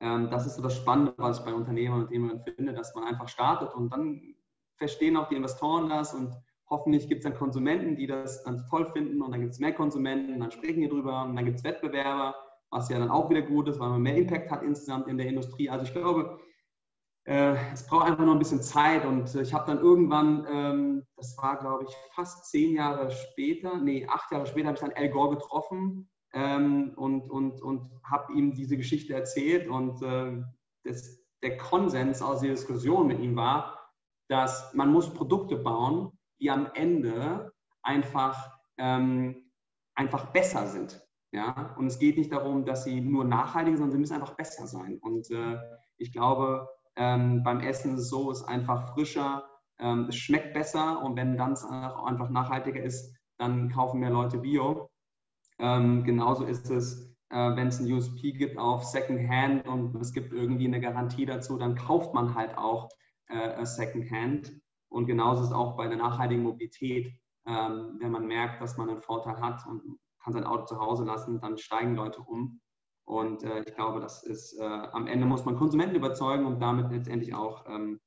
ähm, 0.00 0.30
das 0.30 0.46
ist 0.46 0.56
so 0.56 0.62
das 0.62 0.76
Spannende, 0.76 1.14
was 1.16 1.40
ich 1.40 1.44
bei 1.44 1.52
Unternehmern 1.52 2.00
und 2.00 2.04
Unternehmerinnen 2.04 2.44
finde, 2.44 2.72
dass 2.72 2.94
man 2.94 3.04
einfach 3.04 3.28
startet 3.28 3.74
und 3.74 3.92
dann 3.92 4.34
verstehen 4.76 5.16
auch 5.16 5.28
die 5.28 5.34
Investoren 5.34 5.88
das 5.88 6.14
und 6.14 6.32
hoffentlich 6.70 7.08
gibt 7.08 7.24
es 7.24 7.24
dann 7.24 7.38
Konsumenten, 7.38 7.96
die 7.96 8.06
das 8.06 8.44
dann 8.44 8.64
toll 8.68 8.86
finden 8.92 9.22
und 9.22 9.32
dann 9.32 9.40
gibt 9.40 9.54
es 9.54 9.58
mehr 9.58 9.72
Konsumenten, 9.72 10.38
dann 10.38 10.52
sprechen 10.52 10.82
die 10.82 10.88
drüber 10.88 11.24
und 11.24 11.34
dann 11.34 11.44
gibt 11.44 11.58
es 11.58 11.64
Wettbewerber, 11.64 12.36
was 12.70 12.88
ja 12.88 12.98
dann 12.98 13.10
auch 13.10 13.28
wieder 13.30 13.42
gut 13.42 13.68
ist, 13.68 13.80
weil 13.80 13.88
man 13.88 14.02
mehr 14.02 14.16
Impact 14.16 14.50
hat 14.50 14.62
insgesamt 14.62 15.08
in 15.08 15.18
der 15.18 15.26
Industrie. 15.26 15.68
Also 15.68 15.86
ich 15.86 15.92
glaube, 15.92 16.38
äh, 17.24 17.54
es 17.72 17.86
braucht 17.86 18.06
einfach 18.06 18.24
nur 18.24 18.34
ein 18.34 18.38
bisschen 18.38 18.62
Zeit 18.62 19.04
und 19.04 19.34
ich 19.34 19.52
habe 19.52 19.66
dann 19.66 19.80
irgendwann, 19.80 20.46
ähm, 20.50 21.06
das 21.16 21.36
war 21.38 21.58
glaube 21.58 21.84
ich 21.84 21.94
fast 22.14 22.50
zehn 22.50 22.74
Jahre 22.74 23.10
später, 23.10 23.78
nee, 23.78 24.06
acht 24.08 24.30
Jahre 24.32 24.46
später 24.46 24.68
habe 24.68 24.76
ich 24.76 24.80
dann 24.80 24.92
Al 24.92 25.10
Gore 25.10 25.36
getroffen 25.36 26.08
ähm, 26.32 26.92
und, 26.96 27.30
und, 27.30 27.60
und 27.62 27.90
habe 28.04 28.32
ihm 28.32 28.54
diese 28.54 28.76
Geschichte 28.76 29.14
erzählt 29.14 29.68
und 29.68 30.02
äh, 30.02 30.42
das, 30.84 31.18
der 31.42 31.56
Konsens 31.56 32.22
aus 32.22 32.40
der 32.40 32.50
Diskussion 32.50 33.06
mit 33.06 33.20
ihm 33.20 33.36
war, 33.36 33.78
dass 34.28 34.72
man 34.74 34.92
muss 34.92 35.12
Produkte 35.12 35.56
bauen, 35.56 36.12
die 36.40 36.50
am 36.50 36.68
Ende 36.74 37.52
einfach, 37.82 38.52
ähm, 38.76 39.50
einfach 39.94 40.26
besser 40.32 40.66
sind. 40.66 41.00
Ja? 41.32 41.74
Und 41.78 41.86
es 41.86 41.98
geht 41.98 42.18
nicht 42.18 42.32
darum, 42.32 42.64
dass 42.64 42.84
sie 42.84 43.00
nur 43.00 43.24
nachhaltig 43.24 43.76
sind, 43.76 43.78
sondern 43.78 43.92
sie 43.92 43.98
müssen 43.98 44.14
einfach 44.14 44.36
besser 44.36 44.66
sein. 44.66 44.98
Und 44.98 45.30
äh, 45.30 45.58
ich 45.96 46.12
glaube, 46.12 46.68
ähm, 46.98 47.42
beim 47.44 47.60
Essen 47.60 47.94
ist 47.94 48.00
es 48.02 48.08
so, 48.10 48.30
es 48.30 48.40
ist 48.40 48.48
einfach 48.48 48.92
frischer, 48.92 49.48
ähm, 49.78 50.06
es 50.08 50.16
schmeckt 50.16 50.52
besser 50.52 51.02
und 51.02 51.16
wenn 51.16 51.36
dann 51.36 51.52
es 51.52 51.64
einfach 51.64 52.28
nachhaltiger 52.28 52.82
ist, 52.82 53.14
dann 53.38 53.70
kaufen 53.70 54.00
mehr 54.00 54.10
Leute 54.10 54.38
Bio. 54.38 54.90
Ähm, 55.60 56.02
genauso 56.04 56.44
ist 56.44 56.70
es, 56.70 57.14
äh, 57.30 57.56
wenn 57.56 57.68
es 57.68 57.78
ein 57.78 57.92
USP 57.92 58.32
gibt 58.32 58.58
auf 58.58 58.84
Secondhand 58.84 59.66
und 59.68 59.94
es 60.00 60.12
gibt 60.12 60.32
irgendwie 60.32 60.66
eine 60.66 60.80
Garantie 60.80 61.24
dazu, 61.24 61.56
dann 61.56 61.76
kauft 61.76 62.14
man 62.14 62.34
halt 62.34 62.58
auch 62.58 62.88
äh, 63.28 63.64
Secondhand. 63.64 64.52
Und 64.90 65.06
genauso 65.06 65.42
ist 65.42 65.48
es 65.48 65.54
auch 65.54 65.76
bei 65.76 65.86
der 65.86 65.98
nachhaltigen 65.98 66.42
Mobilität. 66.42 67.12
Ähm, 67.46 67.96
wenn 68.00 68.10
man 68.10 68.26
merkt, 68.26 68.60
dass 68.60 68.76
man 68.76 68.90
einen 68.90 69.00
Vorteil 69.00 69.40
hat 69.40 69.64
und 69.66 69.98
kann 70.22 70.32
sein 70.32 70.44
Auto 70.44 70.64
zu 70.64 70.80
Hause 70.80 71.04
lassen, 71.04 71.40
dann 71.40 71.58
steigen 71.58 71.94
Leute 71.94 72.20
um. 72.22 72.60
Und 73.08 73.42
äh, 73.42 73.60
ich 73.60 73.74
glaube, 73.74 74.00
das 74.00 74.22
ist, 74.22 74.58
äh, 74.60 74.64
am 74.64 75.06
Ende 75.06 75.24
muss 75.24 75.46
man 75.46 75.56
Konsumenten 75.56 75.96
überzeugen 75.96 76.44
und 76.44 76.60
damit 76.60 76.92
letztendlich 76.92 77.34
auch 77.34 77.64
ähm, 77.66 77.98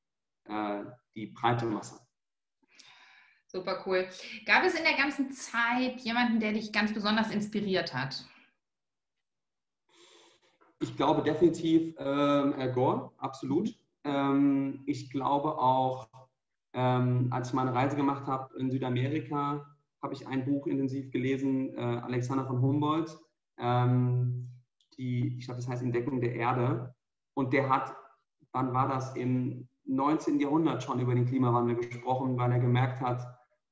äh, 0.46 0.84
die 1.16 1.26
breite 1.26 1.66
Masse. 1.66 2.00
Super 3.48 3.84
cool. 3.88 4.08
Gab 4.46 4.64
es 4.64 4.76
in 4.76 4.84
der 4.84 4.96
ganzen 4.96 5.32
Zeit 5.32 6.00
jemanden, 6.02 6.40
der 6.40 6.54
dich 6.54 6.72
ganz 6.72 6.94
besonders 6.94 7.32
inspiriert 7.32 7.96
hat? 7.96 8.24
Ich 10.80 10.96
glaube 10.96 11.24
definitiv 11.24 11.96
ähm, 11.98 12.54
Al 12.54 12.72
Gore, 12.72 13.12
absolut. 13.18 13.74
Ähm, 14.04 14.84
ich 14.86 15.10
glaube 15.10 15.58
auch, 15.58 16.10
ähm, 16.74 17.28
als 17.32 17.48
ich 17.48 17.54
meine 17.56 17.74
Reise 17.74 17.96
gemacht 17.96 18.28
habe 18.28 18.56
in 18.60 18.70
Südamerika, 18.70 19.66
habe 20.04 20.14
ich 20.14 20.28
ein 20.28 20.46
Buch 20.46 20.68
intensiv 20.68 21.10
gelesen, 21.10 21.76
äh, 21.76 21.82
Alexander 21.82 22.46
von 22.46 22.62
Humboldt, 22.62 23.18
ähm, 23.58 24.48
die, 24.98 25.38
ich 25.38 25.46
glaube, 25.46 25.60
das 25.60 25.70
heißt 25.70 25.84
Entdeckung 25.84 26.22
der 26.22 26.36
Erde. 26.36 26.94
Und 27.34 27.54
der 27.54 27.70
hat, 27.70 27.96
wann 28.52 28.74
war 28.74 28.88
das, 28.88 29.16
im 29.16 29.68
19. 29.86 30.40
Jahrhundert 30.40 30.84
schon 30.84 31.00
über 31.00 31.16
den 31.16 31.26
Klimawandel 31.26 31.76
gesprochen, 31.76 32.38
weil 32.38 32.52
er 32.52 32.60
gemerkt 32.60 33.02
hat, 33.02 33.26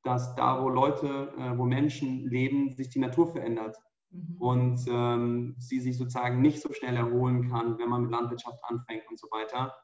dass 0.04 0.36
da, 0.36 0.62
wo 0.62 0.70
Leute, 0.70 1.34
äh, 1.38 1.58
wo 1.58 1.66
Menschen 1.66 2.28
leben, 2.28 2.72
sich 2.72 2.90
die 2.90 3.00
Natur 3.00 3.28
verändert. 3.28 3.78
Mhm. 4.12 4.36
Und 4.40 4.80
ähm, 4.88 5.56
sie 5.60 5.80
sich 5.80 5.98
sozusagen 5.98 6.42
nicht 6.42 6.62
so 6.62 6.74
schnell 6.74 6.96
erholen 6.96 7.50
kann, 7.50 7.78
wenn 7.78 7.90
man 7.90 8.04
mit 8.04 8.12
Landwirtschaft 8.12 8.60
anfängt 8.64 9.04
und 9.10 9.20
so 9.20 9.28
weiter. 9.32 9.76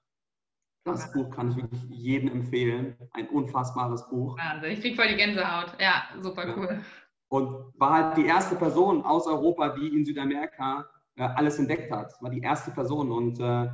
Das 0.86 1.12
Buch 1.13 1.32
kann 1.32 1.50
ich 1.50 1.58
wirklich 1.58 1.84
jedem 1.89 2.30
empfehlen. 2.30 2.96
Ein 3.12 3.27
unfassbares 3.30 4.08
Buch. 4.08 4.38
Wahnsinn, 4.38 4.72
ich 4.72 4.82
kriege 4.82 4.96
voll 4.96 5.08
die 5.08 5.15
Gänsehaut. 5.15 5.75
Ja, 5.80 6.04
super 6.22 6.56
cool. 6.56 6.80
Und 7.27 7.74
war 7.80 7.94
halt 7.94 8.18
die 8.18 8.25
erste 8.25 8.56
Person 8.56 9.04
aus 9.04 9.25
Europa, 9.25 9.70
die 9.70 9.88
in 9.88 10.06
Südamerika 10.06 10.88
alles 11.24 11.60
entdeckt 11.60 11.91
hat. 11.91 12.13
War 12.22 12.29
die 12.29 12.41
erste 12.41 12.72
Person. 12.72 13.12
Und 13.12 13.39
äh, 13.39 13.69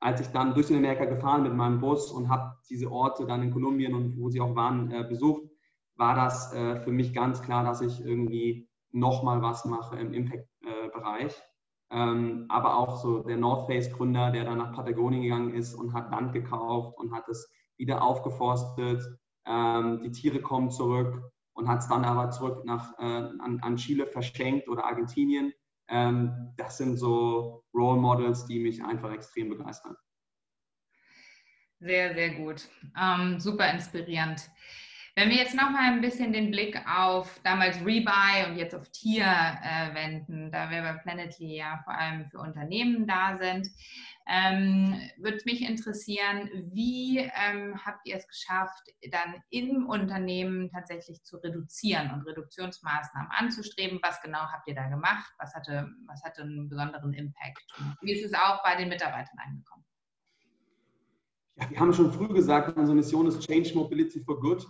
als 0.00 0.20
ich 0.20 0.28
dann 0.28 0.54
durch 0.54 0.66
Südamerika 0.66 1.04
gefahren 1.04 1.42
mit 1.42 1.54
meinem 1.54 1.80
Bus 1.80 2.10
und 2.10 2.28
habe 2.28 2.56
diese 2.68 2.90
Orte 2.90 3.26
dann 3.26 3.42
in 3.42 3.52
Kolumbien 3.52 3.94
und 3.94 4.18
wo 4.18 4.28
sie 4.28 4.40
auch 4.40 4.54
waren 4.54 4.90
äh, 4.90 5.04
besucht, 5.04 5.44
war 5.96 6.14
das 6.14 6.52
äh, 6.52 6.80
für 6.80 6.90
mich 6.90 7.14
ganz 7.14 7.42
klar, 7.42 7.64
dass 7.64 7.80
ich 7.80 8.04
irgendwie 8.04 8.68
nochmal 8.90 9.42
was 9.42 9.64
mache 9.64 9.96
im 9.96 10.12
Impact-Bereich. 10.12 11.34
Ähm, 11.90 12.46
aber 12.48 12.76
auch 12.76 12.96
so 12.96 13.22
der 13.22 13.36
North 13.36 13.66
Face 13.66 13.92
Gründer, 13.92 14.30
der 14.30 14.44
dann 14.44 14.58
nach 14.58 14.72
Patagonien 14.72 15.22
gegangen 15.22 15.54
ist 15.54 15.74
und 15.74 15.92
hat 15.92 16.10
Land 16.10 16.32
gekauft 16.32 16.98
und 16.98 17.12
hat 17.12 17.28
es 17.28 17.48
wieder 17.76 18.02
aufgeforstet. 18.02 19.02
Ähm, 19.46 20.02
die 20.02 20.10
Tiere 20.10 20.40
kommen 20.40 20.70
zurück 20.70 21.22
und 21.52 21.68
hat 21.68 21.80
es 21.80 21.88
dann 21.88 22.04
aber 22.04 22.30
zurück 22.30 22.64
nach, 22.64 22.98
äh, 22.98 23.02
an, 23.02 23.60
an, 23.62 23.76
Chile 23.76 24.06
verschenkt 24.06 24.68
oder 24.68 24.84
Argentinien. 24.84 25.52
Ähm, 25.88 26.52
das 26.56 26.78
sind 26.78 26.96
so 26.96 27.64
Role 27.74 28.00
Models, 28.00 28.46
die 28.46 28.58
mich 28.58 28.82
einfach 28.84 29.12
extrem 29.12 29.50
begeistern. 29.50 29.96
Sehr, 31.80 32.14
sehr 32.14 32.30
gut. 32.34 32.68
Ähm, 32.98 33.38
super 33.40 33.70
inspirierend. 33.70 34.48
Wenn 35.16 35.30
wir 35.30 35.36
jetzt 35.36 35.54
nochmal 35.54 35.92
ein 35.92 36.00
bisschen 36.00 36.32
den 36.32 36.50
Blick 36.50 36.76
auf 36.88 37.38
damals 37.44 37.76
Rebuy 37.84 38.48
und 38.48 38.56
jetzt 38.56 38.74
auf 38.74 38.88
Tier 38.88 39.24
äh, 39.24 39.94
wenden, 39.94 40.50
da 40.50 40.68
wir 40.70 40.82
bei 40.82 40.94
Planetly 40.94 41.56
ja 41.56 41.80
vor 41.84 41.94
allem 41.94 42.28
für 42.30 42.40
Unternehmen 42.40 43.06
da 43.06 43.38
sind, 43.38 43.68
ähm, 44.26 44.98
würde 45.18 45.38
mich 45.44 45.62
interessieren, 45.62 46.50
wie 46.72 47.18
ähm, 47.18 47.78
habt 47.84 48.04
ihr 48.08 48.16
es 48.16 48.26
geschafft, 48.26 48.88
dann 49.12 49.40
im 49.50 49.86
Unternehmen 49.86 50.68
tatsächlich 50.70 51.22
zu 51.22 51.36
reduzieren 51.36 52.10
und 52.10 52.26
Reduktionsmaßnahmen 52.26 53.30
anzustreben? 53.30 54.00
Was 54.02 54.20
genau 54.20 54.40
habt 54.40 54.66
ihr 54.66 54.74
da 54.74 54.88
gemacht? 54.88 55.32
Was 55.38 55.54
hatte, 55.54 55.92
was 56.06 56.24
hatte 56.24 56.42
einen 56.42 56.68
besonderen 56.68 57.12
Impact? 57.12 57.62
Und 57.78 57.96
wie 58.02 58.14
ist 58.14 58.24
es 58.24 58.34
auch 58.34 58.64
bei 58.64 58.74
den 58.74 58.88
Mitarbeitern 58.88 59.38
angekommen? 59.46 59.84
Ja, 61.54 61.70
wir 61.70 61.78
haben 61.78 61.92
schon 61.92 62.12
früh 62.12 62.26
gesagt, 62.26 62.76
unsere 62.76 62.96
Mission 62.96 63.28
ist 63.28 63.46
Change 63.46 63.74
Mobility 63.76 64.18
for 64.18 64.40
Good. 64.40 64.66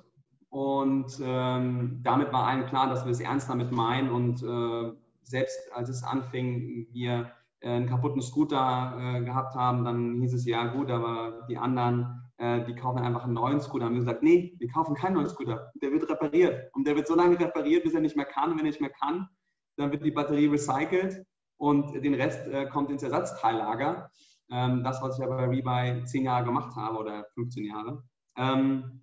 Und 0.54 1.20
ähm, 1.20 1.98
damit 2.04 2.32
war 2.32 2.46
allen 2.46 2.66
klar, 2.66 2.88
dass 2.88 3.04
wir 3.04 3.10
es 3.10 3.18
ernst 3.18 3.50
damit 3.50 3.72
meinen. 3.72 4.08
Und 4.08 4.40
äh, 4.40 4.96
selbst 5.24 5.58
als 5.74 5.88
es 5.88 6.04
anfing, 6.04 6.86
wir 6.92 7.32
äh, 7.58 7.70
einen 7.70 7.88
kaputten 7.88 8.22
Scooter 8.22 8.96
äh, 8.96 9.24
gehabt 9.24 9.56
haben, 9.56 9.84
dann 9.84 10.20
hieß 10.20 10.32
es 10.32 10.46
ja 10.46 10.68
gut, 10.68 10.92
aber 10.92 11.44
die 11.48 11.58
anderen, 11.58 12.22
äh, 12.36 12.64
die 12.66 12.76
kaufen 12.76 13.00
einfach 13.00 13.24
einen 13.24 13.34
neuen 13.34 13.60
Scooter. 13.60 13.86
Haben 13.86 13.94
wir 13.94 14.02
gesagt, 14.02 14.22
nee, 14.22 14.54
wir 14.60 14.68
kaufen 14.68 14.94
keinen 14.94 15.14
neuen 15.14 15.28
Scooter. 15.28 15.72
Der 15.82 15.90
wird 15.90 16.08
repariert. 16.08 16.72
Und 16.72 16.86
der 16.86 16.94
wird 16.94 17.08
so 17.08 17.16
lange 17.16 17.36
repariert, 17.36 17.82
bis 17.82 17.94
er 17.94 18.00
nicht 18.00 18.16
mehr 18.16 18.24
kann. 18.24 18.52
Und 18.52 18.58
wenn 18.58 18.66
er 18.66 18.70
nicht 18.70 18.80
mehr 18.80 18.90
kann, 18.90 19.28
dann 19.76 19.90
wird 19.90 20.04
die 20.04 20.12
Batterie 20.12 20.46
recycelt 20.46 21.26
und 21.56 21.94
den 21.94 22.14
Rest 22.14 22.46
äh, 22.46 22.66
kommt 22.66 22.90
ins 22.90 23.02
Ersatzteillager. 23.02 24.08
Ähm, 24.52 24.84
das, 24.84 25.02
was 25.02 25.18
ich 25.18 25.24
aber 25.24 25.48
bei 25.48 26.00
zehn 26.04 26.22
Jahre 26.22 26.44
gemacht 26.44 26.76
habe 26.76 26.96
oder 26.96 27.26
15 27.34 27.64
Jahre. 27.64 28.04
Ähm, 28.36 29.00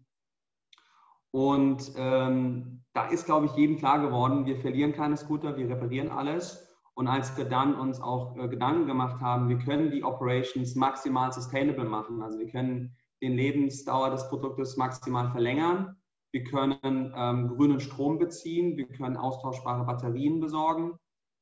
und 1.32 1.94
ähm, 1.96 2.84
da 2.94 3.08
ist, 3.08 3.26
glaube 3.26 3.46
ich, 3.46 3.54
jedem 3.54 3.78
klar 3.78 4.00
geworden, 4.00 4.46
wir 4.46 4.58
verlieren 4.58 4.94
keine 4.94 5.16
Scooter, 5.16 5.58
wir 5.58 5.70
reparieren 5.70 6.10
alles. 6.10 6.68
Und 6.94 7.08
als 7.08 7.36
wir 7.38 7.46
dann 7.46 7.76
uns 7.76 8.02
auch 8.02 8.36
äh, 8.38 8.50
Gedanken 8.50 8.86
gemacht 8.86 9.22
haben, 9.22 9.48
wir 9.48 9.58
können 9.58 9.92
die 9.92 10.04
Operations 10.04 10.76
maximal 10.76 11.32
sustainable 11.32 11.86
machen, 11.86 12.22
also 12.22 12.38
wir 12.38 12.48
können 12.48 12.96
den 13.22 13.34
Lebensdauer 13.34 14.10
des 14.10 14.28
Produktes 14.28 14.76
maximal 14.76 15.32
verlängern, 15.32 15.96
wir 16.34 16.44
können 16.44 17.14
ähm, 17.16 17.50
grünen 17.56 17.80
Strom 17.80 18.18
beziehen, 18.18 18.78
wir 18.78 18.88
können 18.88 19.16
austauschbare 19.16 19.86
Batterien 19.86 20.40
besorgen, 20.40 20.98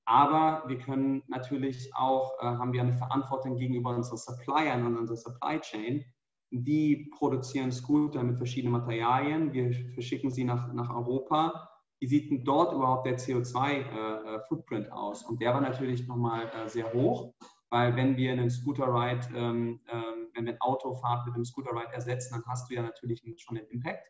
aber 0.05 0.63
wir 0.67 0.77
können 0.77 1.23
natürlich 1.27 1.95
auch, 1.95 2.33
äh, 2.41 2.45
haben 2.45 2.73
wir 2.73 2.81
eine 2.81 2.97
Verantwortung 2.97 3.57
gegenüber 3.57 3.95
unseren 3.95 4.17
Suppliern 4.17 4.85
und 4.85 4.97
unserer 4.97 5.17
Supply 5.17 5.59
Chain. 5.59 6.05
Die 6.51 7.11
produzieren 7.17 7.71
Scooter 7.71 8.23
mit 8.23 8.37
verschiedenen 8.37 8.73
Materialien. 8.73 9.53
Wir 9.53 9.71
verschicken 9.93 10.31
sie 10.31 10.43
nach, 10.43 10.73
nach 10.73 10.89
Europa. 10.89 11.69
Wie 11.99 12.07
sieht 12.07 12.31
denn 12.31 12.43
dort 12.43 12.73
überhaupt 12.73 13.05
der 13.05 13.17
CO2-Footprint 13.17 14.85
äh, 14.85 14.89
äh 14.89 14.91
aus? 14.91 15.23
Und 15.23 15.41
der 15.41 15.53
war 15.53 15.61
natürlich 15.61 16.07
nochmal 16.07 16.49
äh, 16.49 16.67
sehr 16.69 16.91
hoch, 16.93 17.33
weil 17.69 17.95
wenn 17.95 18.17
wir 18.17 18.31
einen 18.31 18.49
Scooter-Ride, 18.49 19.27
ähm, 19.35 19.81
ähm, 19.91 20.27
wenn 20.33 20.45
wir 20.45 20.53
ein 20.53 20.61
Autofahrt 20.61 21.25
mit 21.25 21.35
einem 21.35 21.45
Scooter-Ride 21.45 21.93
ersetzen, 21.93 22.33
dann 22.33 22.43
hast 22.47 22.69
du 22.69 22.75
ja 22.75 22.81
natürlich 22.81 23.21
schon 23.37 23.57
einen 23.57 23.67
Impact. 23.67 24.07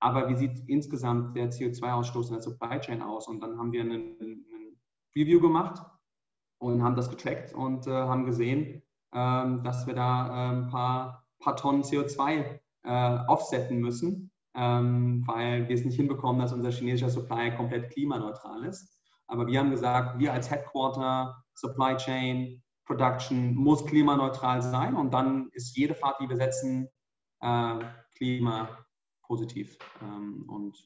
Aber 0.00 0.28
wie 0.28 0.36
sieht 0.36 0.66
insgesamt 0.66 1.36
der 1.36 1.50
CO2-Ausstoß 1.50 2.28
in 2.28 2.34
der 2.34 2.42
Supply 2.42 2.80
Chain 2.80 3.02
aus? 3.02 3.28
Und 3.28 3.40
dann 3.40 3.58
haben 3.58 3.70
wir 3.70 3.82
einen, 3.82 4.18
einen 4.18 4.80
Review 5.14 5.40
gemacht 5.40 5.82
und 6.58 6.82
haben 6.82 6.96
das 6.96 7.10
getrackt 7.10 7.52
und 7.52 7.86
äh, 7.86 7.90
haben 7.90 8.24
gesehen, 8.24 8.82
ähm, 9.12 9.62
dass 9.62 9.86
wir 9.86 9.94
da 9.94 10.28
äh, 10.28 10.56
ein 10.56 10.68
paar, 10.68 11.26
paar 11.40 11.56
Tonnen 11.56 11.82
CO2 11.82 12.60
äh, 12.84 13.18
offsetten 13.28 13.78
müssen, 13.78 14.30
ähm, 14.54 15.24
weil 15.26 15.68
wir 15.68 15.74
es 15.74 15.84
nicht 15.84 15.96
hinbekommen, 15.96 16.40
dass 16.40 16.52
unser 16.52 16.70
chinesischer 16.70 17.10
Supply 17.10 17.54
komplett 17.56 17.90
klimaneutral 17.90 18.64
ist. 18.64 19.00
Aber 19.26 19.46
wir 19.46 19.58
haben 19.60 19.70
gesagt, 19.70 20.18
wir 20.18 20.32
als 20.32 20.50
Headquarter, 20.50 21.42
Supply 21.54 21.96
Chain, 21.96 22.62
Production 22.84 23.54
muss 23.54 23.86
klimaneutral 23.86 24.62
sein 24.62 24.96
und 24.96 25.14
dann 25.14 25.48
ist 25.52 25.76
jede 25.76 25.94
Fahrt, 25.94 26.20
die 26.20 26.28
wir 26.28 26.36
setzen, 26.36 26.88
äh, 27.40 27.74
klimapositiv. 28.16 29.78
Ähm, 30.02 30.44
und 30.48 30.76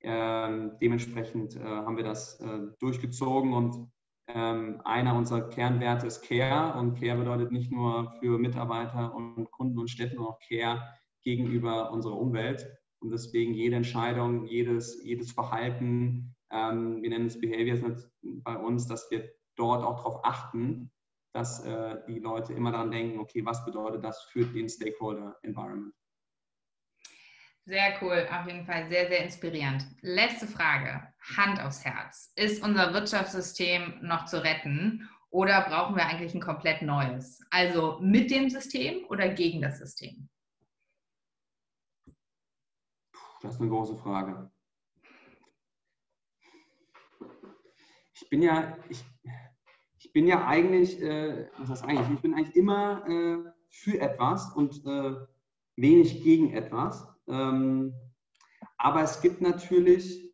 ähm, 0.00 0.72
dementsprechend 0.82 1.56
äh, 1.56 1.64
haben 1.64 1.96
wir 1.96 2.04
das 2.04 2.38
äh, 2.40 2.58
durchgezogen 2.80 3.54
und 3.54 3.90
ähm, 4.28 4.80
einer 4.84 5.14
unserer 5.16 5.48
Kernwerte 5.48 6.06
ist 6.06 6.22
Care 6.22 6.78
und 6.78 6.98
Care 6.98 7.18
bedeutet 7.18 7.50
nicht 7.50 7.70
nur 7.70 8.12
für 8.20 8.38
Mitarbeiter 8.38 9.14
und 9.14 9.50
Kunden 9.50 9.78
und 9.78 9.90
Städte, 9.90 10.16
sondern 10.16 10.34
auch 10.34 10.40
Care 10.48 10.82
gegenüber 11.22 11.90
unserer 11.92 12.16
Umwelt. 12.16 12.66
Und 13.00 13.10
deswegen 13.10 13.54
jede 13.54 13.76
Entscheidung, 13.76 14.46
jedes, 14.46 15.02
jedes 15.02 15.32
Verhalten, 15.32 16.36
ähm, 16.52 17.02
wir 17.02 17.10
nennen 17.10 17.26
es 17.26 17.40
Behaviors 17.40 17.80
bei 18.22 18.56
uns, 18.56 18.86
dass 18.86 19.10
wir 19.10 19.28
dort 19.56 19.84
auch 19.84 19.96
darauf 19.96 20.24
achten, 20.24 20.90
dass 21.32 21.64
äh, 21.64 21.96
die 22.06 22.18
Leute 22.18 22.52
immer 22.52 22.72
daran 22.72 22.90
denken, 22.90 23.18
okay, 23.18 23.44
was 23.44 23.64
bedeutet 23.64 24.04
das 24.04 24.22
für 24.24 24.44
den 24.44 24.68
Stakeholder 24.68 25.36
Environment? 25.42 25.94
Sehr 27.64 27.94
cool, 28.02 28.26
auf 28.30 28.46
jeden 28.46 28.66
Fall 28.66 28.88
sehr, 28.88 29.08
sehr 29.08 29.24
inspirierend. 29.24 29.86
Letzte 30.00 30.46
Frage, 30.46 31.11
Hand 31.36 31.60
aufs 31.60 31.84
Herz. 31.84 32.32
Ist 32.36 32.62
unser 32.62 32.92
Wirtschaftssystem 32.92 33.98
noch 34.02 34.26
zu 34.26 34.42
retten 34.42 35.08
oder 35.30 35.62
brauchen 35.62 35.96
wir 35.96 36.06
eigentlich 36.06 36.34
ein 36.34 36.40
komplett 36.40 36.82
neues? 36.82 37.40
Also 37.50 37.98
mit 38.00 38.30
dem 38.30 38.50
System 38.50 39.04
oder 39.08 39.28
gegen 39.28 39.62
das 39.62 39.78
System? 39.78 40.28
Das 43.40 43.54
ist 43.54 43.60
eine 43.60 43.70
große 43.70 43.96
Frage. 43.96 44.50
Ich 48.14 48.28
bin 48.28 48.42
ja, 48.42 48.76
ich, 48.88 49.04
ich 49.98 50.12
bin 50.12 50.26
ja 50.26 50.46
eigentlich, 50.46 51.00
äh, 51.02 51.48
was 51.58 51.70
heißt 51.70 51.84
eigentlich, 51.84 52.08
ich 52.10 52.20
bin 52.20 52.34
eigentlich 52.34 52.56
immer 52.56 53.04
äh, 53.08 53.38
für 53.68 54.00
etwas 54.00 54.52
und 54.54 54.84
äh, 54.86 55.16
wenig 55.76 56.22
gegen 56.22 56.52
etwas. 56.52 57.06
Ähm, 57.26 57.94
aber 58.76 59.02
es 59.02 59.20
gibt 59.20 59.40
natürlich 59.40 60.31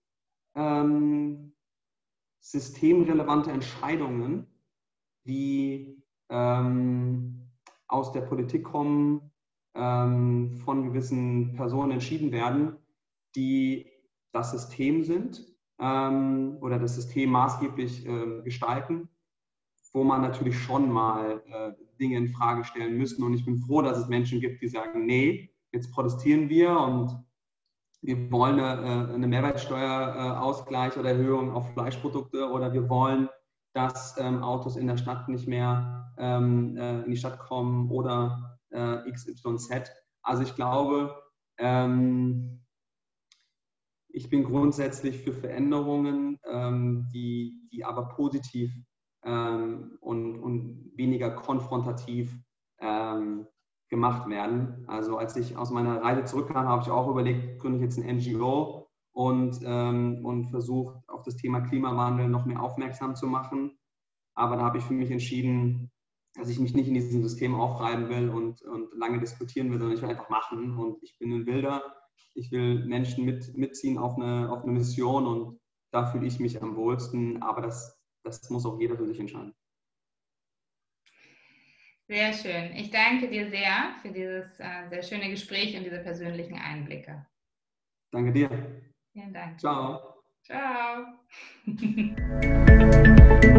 ähm, 0.59 1.53
systemrelevante 2.41 3.51
Entscheidungen, 3.51 4.47
die 5.25 6.03
ähm, 6.29 7.49
aus 7.87 8.13
der 8.13 8.23
Politik 8.23 8.65
kommen, 8.65 9.31
ähm, 9.75 10.57
von 10.65 10.85
gewissen 10.85 11.55
Personen 11.55 11.93
entschieden 11.93 12.33
werden, 12.33 12.77
die 13.37 13.91
das 14.33 14.51
System 14.51 15.05
sind 15.05 15.47
ähm, 15.79 16.59
oder 16.61 16.79
das 16.79 16.97
System 16.97 17.31
maßgeblich 17.31 18.07
äh, 18.07 18.43
gestalten 18.43 19.09
wo 19.93 20.05
man 20.05 20.21
natürlich 20.21 20.59
schon 20.59 20.91
mal 20.91 21.43
äh, 21.49 21.73
Dinge 21.99 22.19
in 22.19 22.29
Frage 22.29 22.65
stellen 22.65 22.97
müssen. 22.97 23.23
Und 23.23 23.35
ich 23.35 23.45
bin 23.45 23.59
froh, 23.59 23.83
dass 23.83 23.99
es 23.99 24.09
Menschen 24.09 24.41
gibt, 24.41 24.63
die 24.63 24.69
sagen, 24.69 25.07
nee, 25.07 25.51
jetzt 25.73 25.93
protestieren 25.93 26.49
wir 26.49 26.79
und 26.79 27.25
wir 28.01 28.31
wollen 28.31 28.61
eine, 28.61 29.11
äh, 29.11 29.15
eine 29.15 29.27
Mehrwertsteuerausgleich 29.27 30.97
oder 30.97 31.11
Erhöhung 31.11 31.53
auf 31.53 31.73
Fleischprodukte 31.73 32.49
oder 32.51 32.73
wir 32.73 32.89
wollen, 32.89 33.29
dass 33.75 34.17
ähm, 34.19 34.43
Autos 34.43 34.77
in 34.77 34.87
der 34.87 34.97
Stadt 34.97 35.29
nicht 35.29 35.47
mehr 35.47 36.13
ähm, 36.17 36.77
äh, 36.77 37.03
in 37.03 37.11
die 37.11 37.17
Stadt 37.17 37.39
kommen 37.39 37.91
oder 37.91 38.59
äh, 38.71 39.11
XYZ. 39.11 39.91
Also 40.23 40.43
ich 40.43 40.55
glaube, 40.55 41.23
ähm, 41.59 42.65
ich 44.09 44.31
bin 44.31 44.45
grundsätzlich 44.45 45.19
für 45.19 45.33
Veränderungen, 45.33 46.39
ähm, 46.45 47.09
die, 47.13 47.69
die 47.73 47.85
aber 47.85 48.09
positiv 48.09 48.73
ähm, 49.25 49.99
und, 50.01 50.39
und 50.39 50.93
weniger 50.97 51.31
konfrontativ 51.31 52.35
ähm, 52.81 53.47
gemacht 53.89 54.29
werden. 54.29 54.85
Also 54.87 55.17
als 55.17 55.37
ich 55.37 55.57
aus 55.57 55.71
meiner 55.71 56.03
Reise 56.03 56.25
zurückkam, 56.25 56.69
habe 56.69 56.83
ich 56.83 56.91
auch 56.91 57.09
überlegt, 57.09 57.61
gründe 57.61 57.79
ich 57.79 57.85
jetzt 57.85 57.99
ein 57.99 58.17
NGO 58.17 58.89
und, 59.13 59.61
ähm, 59.65 60.25
und 60.25 60.51
versucht 60.51 60.97
auf 61.09 61.23
das 61.23 61.37
Thema 61.37 61.61
Klimawandel 61.61 62.29
noch 62.29 62.47
mehr 62.47 62.63
aufmerksam 62.63 63.17
zu 63.17 63.27
machen. 63.27 63.79
Aber 64.35 64.57
da 64.57 64.63
habe 64.63 64.79
ich 64.79 64.85
für 64.85 64.95
mich 64.95 65.11
entschieden, 65.11 65.91
dass 66.35 66.49
ich 66.49 66.61
mich 66.61 66.75
nicht 66.75 66.89
in 66.89 66.95
diesem 66.95 67.23
System 67.23 67.55
aufreiben 67.55 68.09
will 68.09 68.29
und, 68.29 68.63
und 68.63 68.95
lange 68.95 69.19
diskutieren 69.19 69.71
will, 69.71 69.79
sondern 69.79 69.97
ich 69.97 70.03
will 70.03 70.11
einfach 70.11 70.29
machen. 70.29 70.79
Und 70.79 71.03
ich 71.03 71.19
bin 71.19 71.33
ein 71.33 71.47
Wilder. 71.47 71.83
Ich 72.35 72.53
will 72.53 72.85
Menschen 72.85 73.25
mit, 73.25 73.57
mitziehen 73.57 73.99
auf 73.99 74.17
eine, 74.17 74.51
auf 74.53 74.63
eine 74.63 74.73
Mission 74.73 75.27
und 75.27 75.61
da 75.91 76.07
fühle 76.07 76.27
ich 76.27 76.39
mich 76.39 76.63
am 76.63 76.77
wohlsten. 76.77 77.43
Aber 77.43 77.63
das 77.63 77.99
das 78.29 78.51
muss 78.51 78.67
auch 78.67 78.79
jeder 78.79 78.97
für 78.97 79.07
sich 79.07 79.19
entscheiden. 79.19 79.55
Sehr 82.09 82.33
schön. 82.33 82.75
Ich 82.75 82.91
danke 82.91 83.29
dir 83.29 83.51
sehr 83.51 83.95
für 84.01 84.11
dieses 84.11 84.59
äh, 84.59 84.89
sehr 84.89 85.03
schöne 85.03 85.29
Gespräch 85.29 85.77
und 85.77 85.85
diese 85.85 85.99
persönlichen 85.99 86.59
Einblicke. 86.59 87.27
Danke 88.11 88.33
dir. 88.33 88.49
Vielen 89.13 89.35
Dank. 89.35 89.61
Ciao. 89.61 90.15
Ciao. 90.43 91.05